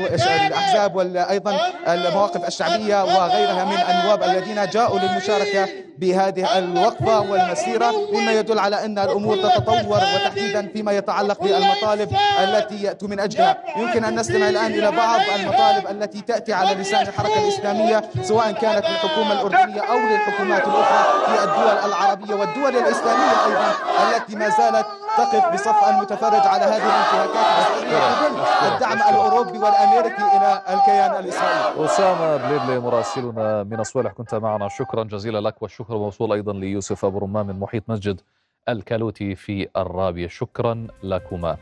الأحزاب 0.47 0.95
وأيضا 0.95 1.59
المواقف 1.87 2.47
الشعبية 2.47 3.03
وغيرها 3.03 3.65
من 3.65 3.77
النواب 3.89 4.23
الذين 4.23 4.69
جاءوا 4.69 4.99
للمشاركة 4.99 5.67
بهذه 5.97 6.57
الوقفة 6.57 7.19
والمسيرة 7.19 7.91
مما 8.13 8.31
يدل 8.31 8.59
على 8.59 8.85
أن 8.85 8.99
الأمور 8.99 9.37
تتطور 9.37 9.97
وتحديدا 9.97 10.67
فيما 10.73 10.91
يتعلق 10.91 11.43
بالمطالب 11.43 12.14
التي 12.43 12.83
يأتوا 12.83 13.07
من 13.07 13.19
أجلها. 13.19 13.57
يمكن 13.77 14.03
أن 14.03 14.19
نستمع 14.19 14.49
الآن 14.49 14.71
إلى 14.71 14.91
بعض 14.91 15.19
المطالب 15.39 15.87
التي 15.89 16.21
تأتي 16.21 16.53
على 16.53 16.75
لسان 16.81 17.07
الحركة 17.07 17.43
الإسلامية 17.43 18.03
سواء 18.21 18.51
كانت 18.51 18.85
للحكومة 18.85 19.31
الأردنية 19.31 19.81
أو 19.81 19.97
للحكومات 19.97 20.67
الأخرى 20.67 21.25
في 21.25 21.43
الدول 21.43 21.91
العربية 21.91 22.35
والدول 22.35 22.75
الإسلامية 22.75 23.45
أيضا 23.45 23.73
التي 24.09 24.35
ما 24.35 24.49
زالت 24.49 24.85
تقف 25.17 25.53
بصف 25.53 25.89
المتفرج 25.89 26.47
على 26.47 26.63
هذه 26.63 26.85
الانتهاكات. 26.85 28.73
الدعم 28.73 28.97
الأوروبي 28.97 29.57
والأمريكي 29.57 30.23
إلى 30.37 30.61
الكيان 30.69 31.23
الإسرائيلي 31.23 31.85
أسامة 31.85 32.37
بليبلي 32.37 32.79
مراسلنا 32.79 33.63
من 33.63 33.79
الصويلح 33.79 34.11
كنت 34.11 34.35
معنا. 34.35 34.67
شكرا 34.67 35.03
جزيلا 35.03 35.47
لك 35.47 35.61
والشكر 35.61 35.97
موصول 35.97 36.31
أيضا 36.31 36.53
ليوسف 36.53 37.05
أبو 37.05 37.19
رمان 37.19 37.45
من 37.45 37.59
محيط 37.59 37.83
مسجد 37.87 38.21
الكالوتي 38.69 39.35
في 39.35 39.67
الرابية. 39.77 40.27
شكرا 40.27 40.87
لكما. 41.03 41.57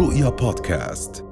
رؤيا 0.00 0.28
بودكاست. 0.28 1.29